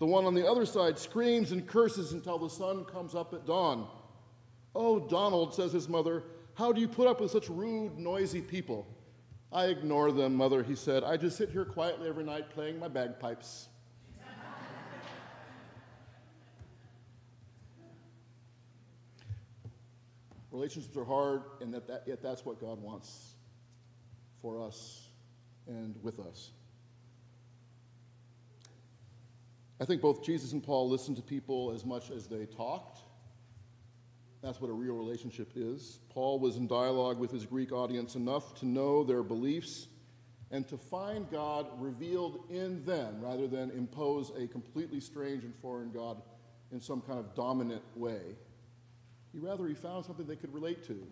The 0.00 0.06
one 0.06 0.24
on 0.24 0.34
the 0.34 0.44
other 0.48 0.66
side 0.66 0.98
screams 0.98 1.52
and 1.52 1.64
curses 1.66 2.12
until 2.12 2.38
the 2.38 2.50
sun 2.50 2.84
comes 2.84 3.14
up 3.14 3.32
at 3.32 3.46
dawn. 3.46 3.86
Oh, 4.74 4.98
Donald, 4.98 5.54
says 5.54 5.72
his 5.72 5.88
mother, 5.88 6.24
how 6.54 6.72
do 6.72 6.80
you 6.80 6.88
put 6.88 7.06
up 7.06 7.20
with 7.20 7.30
such 7.30 7.48
rude, 7.48 7.96
noisy 7.96 8.40
people? 8.40 8.88
I 9.52 9.66
ignore 9.66 10.10
them, 10.10 10.34
mother, 10.34 10.64
he 10.64 10.74
said. 10.74 11.04
I 11.04 11.16
just 11.16 11.36
sit 11.36 11.50
here 11.50 11.64
quietly 11.64 12.08
every 12.08 12.24
night 12.24 12.50
playing 12.50 12.78
my 12.78 12.88
bagpipes. 12.88 13.68
Relationships 20.50 20.96
are 20.96 21.04
hard, 21.04 21.42
and 21.60 21.72
that, 21.74 21.86
that, 21.86 22.02
yet 22.06 22.20
that's 22.22 22.44
what 22.44 22.60
God 22.60 22.80
wants 22.80 23.34
for 24.40 24.62
us 24.62 25.08
and 25.66 25.94
with 26.02 26.18
us. 26.18 26.50
I 29.80 29.84
think 29.86 30.02
both 30.02 30.22
Jesus 30.22 30.52
and 30.52 30.62
Paul 30.62 30.88
listened 30.90 31.16
to 31.16 31.22
people 31.22 31.72
as 31.74 31.84
much 31.84 32.10
as 32.10 32.26
they 32.26 32.44
talked. 32.44 32.98
That's 34.42 34.60
what 34.60 34.70
a 34.70 34.74
real 34.74 34.94
relationship 34.94 35.52
is. 35.54 35.98
Paul 36.10 36.38
was 36.38 36.56
in 36.56 36.66
dialogue 36.66 37.18
with 37.18 37.30
his 37.30 37.46
Greek 37.46 37.72
audience 37.72 38.14
enough 38.14 38.58
to 38.60 38.66
know 38.66 39.04
their 39.04 39.22
beliefs 39.22 39.86
and 40.50 40.66
to 40.68 40.76
find 40.76 41.30
God 41.30 41.66
revealed 41.78 42.44
in 42.50 42.84
them 42.84 43.20
rather 43.20 43.46
than 43.46 43.70
impose 43.70 44.32
a 44.36 44.46
completely 44.46 45.00
strange 45.00 45.44
and 45.44 45.54
foreign 45.62 45.92
God 45.92 46.20
in 46.72 46.80
some 46.80 47.00
kind 47.00 47.18
of 47.18 47.34
dominant 47.34 47.82
way. 47.94 48.20
He 49.32 49.38
rather 49.38 49.66
he 49.66 49.74
found 49.74 50.04
something 50.04 50.26
they 50.26 50.36
could 50.36 50.52
relate 50.52 50.86
to 50.88 51.06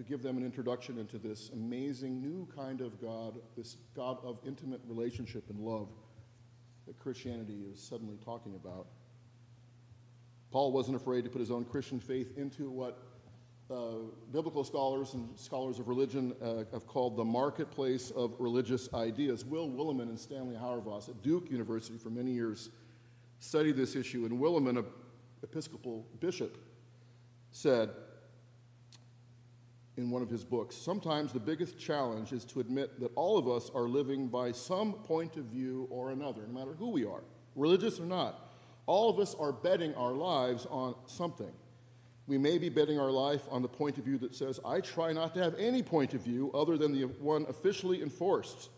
to 0.00 0.06
give 0.08 0.22
them 0.22 0.38
an 0.38 0.44
introduction 0.44 0.96
into 0.96 1.18
this 1.18 1.50
amazing 1.50 2.22
new 2.22 2.48
kind 2.56 2.80
of 2.80 2.98
God, 3.02 3.38
this 3.54 3.76
God 3.94 4.16
of 4.24 4.38
intimate 4.46 4.80
relationship 4.86 5.44
and 5.50 5.60
love 5.60 5.88
that 6.86 6.98
Christianity 6.98 7.66
is 7.70 7.78
suddenly 7.78 8.16
talking 8.24 8.54
about. 8.54 8.86
Paul 10.50 10.72
wasn't 10.72 10.96
afraid 10.96 11.24
to 11.24 11.30
put 11.30 11.40
his 11.40 11.50
own 11.50 11.66
Christian 11.66 12.00
faith 12.00 12.38
into 12.38 12.70
what 12.70 13.02
uh, 13.70 13.96
biblical 14.32 14.64
scholars 14.64 15.12
and 15.12 15.38
scholars 15.38 15.78
of 15.78 15.86
religion 15.86 16.32
uh, 16.40 16.64
have 16.72 16.86
called 16.86 17.18
the 17.18 17.24
marketplace 17.24 18.10
of 18.10 18.32
religious 18.38 18.88
ideas. 18.94 19.44
Will 19.44 19.68
Willimon 19.68 20.08
and 20.08 20.18
Stanley 20.18 20.56
Hauerwas 20.56 21.10
at 21.10 21.22
Duke 21.22 21.50
University 21.50 21.98
for 21.98 22.08
many 22.08 22.30
years 22.30 22.70
studied 23.38 23.76
this 23.76 23.94
issue, 23.96 24.24
and 24.24 24.40
Willimon, 24.40 24.78
an 24.78 24.86
Episcopal 25.42 26.06
bishop, 26.20 26.56
said 27.50 27.90
in 30.00 30.10
one 30.10 30.22
of 30.22 30.30
his 30.30 30.44
books 30.44 30.74
sometimes 30.74 31.32
the 31.32 31.40
biggest 31.40 31.78
challenge 31.78 32.32
is 32.32 32.44
to 32.44 32.60
admit 32.60 32.98
that 33.00 33.12
all 33.14 33.38
of 33.38 33.48
us 33.48 33.70
are 33.74 33.88
living 33.88 34.26
by 34.28 34.50
some 34.50 34.94
point 34.94 35.36
of 35.36 35.44
view 35.44 35.86
or 35.90 36.10
another, 36.10 36.42
no 36.48 36.58
matter 36.58 36.72
who 36.72 36.90
we 36.90 37.04
are, 37.04 37.22
religious 37.54 38.00
or 38.00 38.06
not. 38.06 38.50
All 38.86 39.10
of 39.10 39.18
us 39.18 39.36
are 39.38 39.52
betting 39.52 39.94
our 39.94 40.12
lives 40.12 40.66
on 40.70 40.94
something. 41.06 41.52
We 42.26 42.38
may 42.38 42.58
be 42.58 42.68
betting 42.68 42.98
our 42.98 43.10
life 43.10 43.42
on 43.50 43.62
the 43.62 43.68
point 43.68 43.98
of 43.98 44.04
view 44.04 44.18
that 44.18 44.34
says, 44.34 44.58
I 44.64 44.80
try 44.80 45.12
not 45.12 45.34
to 45.34 45.42
have 45.42 45.54
any 45.56 45.82
point 45.82 46.14
of 46.14 46.22
view 46.22 46.50
other 46.54 46.76
than 46.78 46.92
the 46.92 47.02
one 47.04 47.44
officially 47.48 48.02
enforced. 48.02 48.70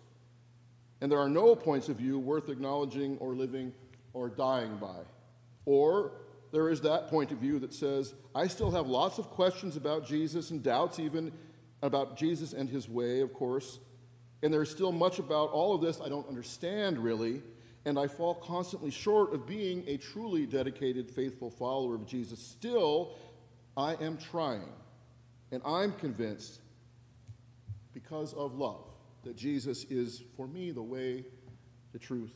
And 1.01 1.11
there 1.11 1.19
are 1.19 1.29
no 1.29 1.55
points 1.55 1.89
of 1.89 1.97
view 1.97 2.19
worth 2.19 2.49
acknowledging 2.49 3.19
or 3.19 3.35
living 3.35 3.73
or 4.13 4.29
dying 4.29 4.77
by. 4.77 5.01
Or 5.67 6.13
there 6.53 6.69
is 6.69 6.83
that 6.83 7.09
point 7.09 7.33
of 7.33 7.39
view 7.39 7.59
that 7.61 7.73
says, 7.73 8.15
I 8.35 8.47
still 8.47 8.71
have 8.71 8.87
lots 8.87 9.19
of 9.19 9.31
questions 9.31 9.77
about 9.77 10.07
Jesus 10.07 10.51
and 10.51 10.63
doubts 10.63 10.99
even 10.99 11.33
about 11.83 12.17
Jesus 12.17 12.53
and 12.53 12.69
his 12.69 12.89
way, 12.89 13.21
of 13.21 13.33
course. 13.33 13.81
And 14.43 14.53
there's 14.53 14.71
still 14.71 14.93
much 14.93 15.19
about 15.19 15.51
all 15.51 15.75
of 15.75 15.81
this 15.81 16.01
I 16.01 16.11
don't 16.11 16.29
understand 16.29 16.99
really. 16.99 17.43
And 17.85 17.99
I 17.99 18.07
fall 18.07 18.35
constantly 18.35 18.91
short 18.91 19.35
of 19.35 19.47
being 19.47 19.83
a 19.89 19.97
truly 19.97 20.47
dedicated, 20.47 21.11
faithful 21.11 21.51
follower 21.51 21.95
of 21.95 22.07
Jesus. 22.07 22.39
Still, 22.39 23.17
I 23.77 23.95
am 23.95 24.19
trying. 24.19 24.69
And 25.51 25.63
I'm 25.67 25.93
convinced, 25.93 26.61
because 27.93 28.35
of 28.35 28.55
love, 28.55 28.85
that 29.25 29.37
Jesus 29.37 29.85
is, 29.85 30.23
for 30.37 30.47
me, 30.47 30.71
the 30.71 30.83
way, 30.83 31.25
the 31.93 31.99
truth, 31.99 32.33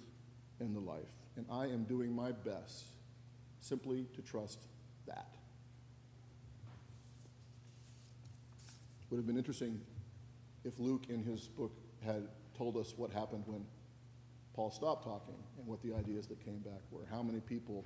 and 0.58 0.74
the 0.74 0.80
life. 0.80 1.04
And 1.36 1.46
I 1.50 1.66
am 1.66 1.84
doing 1.84 2.12
my 2.12 2.32
best 2.32 2.86
simply 3.66 4.06
to 4.14 4.22
trust 4.22 4.60
that. 5.06 5.34
Would 9.10 9.18
have 9.18 9.26
been 9.26 9.36
interesting 9.36 9.80
if 10.64 10.78
Luke, 10.78 11.04
in 11.08 11.22
his 11.22 11.48
book, 11.48 11.72
had 12.04 12.28
told 12.56 12.76
us 12.76 12.94
what 12.96 13.10
happened 13.10 13.44
when 13.46 13.64
Paul 14.54 14.70
stopped 14.70 15.04
talking 15.04 15.36
and 15.58 15.66
what 15.66 15.82
the 15.82 15.94
ideas 15.94 16.26
that 16.26 16.44
came 16.44 16.58
back 16.58 16.80
were. 16.90 17.06
How 17.10 17.22
many 17.22 17.40
people 17.40 17.84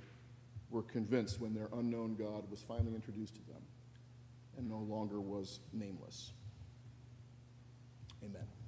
were 0.71 0.83
convinced 0.83 1.39
when 1.39 1.53
their 1.53 1.67
unknown 1.73 2.15
God 2.15 2.49
was 2.49 2.61
finally 2.61 2.95
introduced 2.95 3.35
to 3.35 3.41
them 3.41 3.61
and 4.57 4.69
no 4.69 4.79
longer 4.79 5.19
was 5.19 5.59
nameless. 5.73 6.31
Amen. 8.23 8.60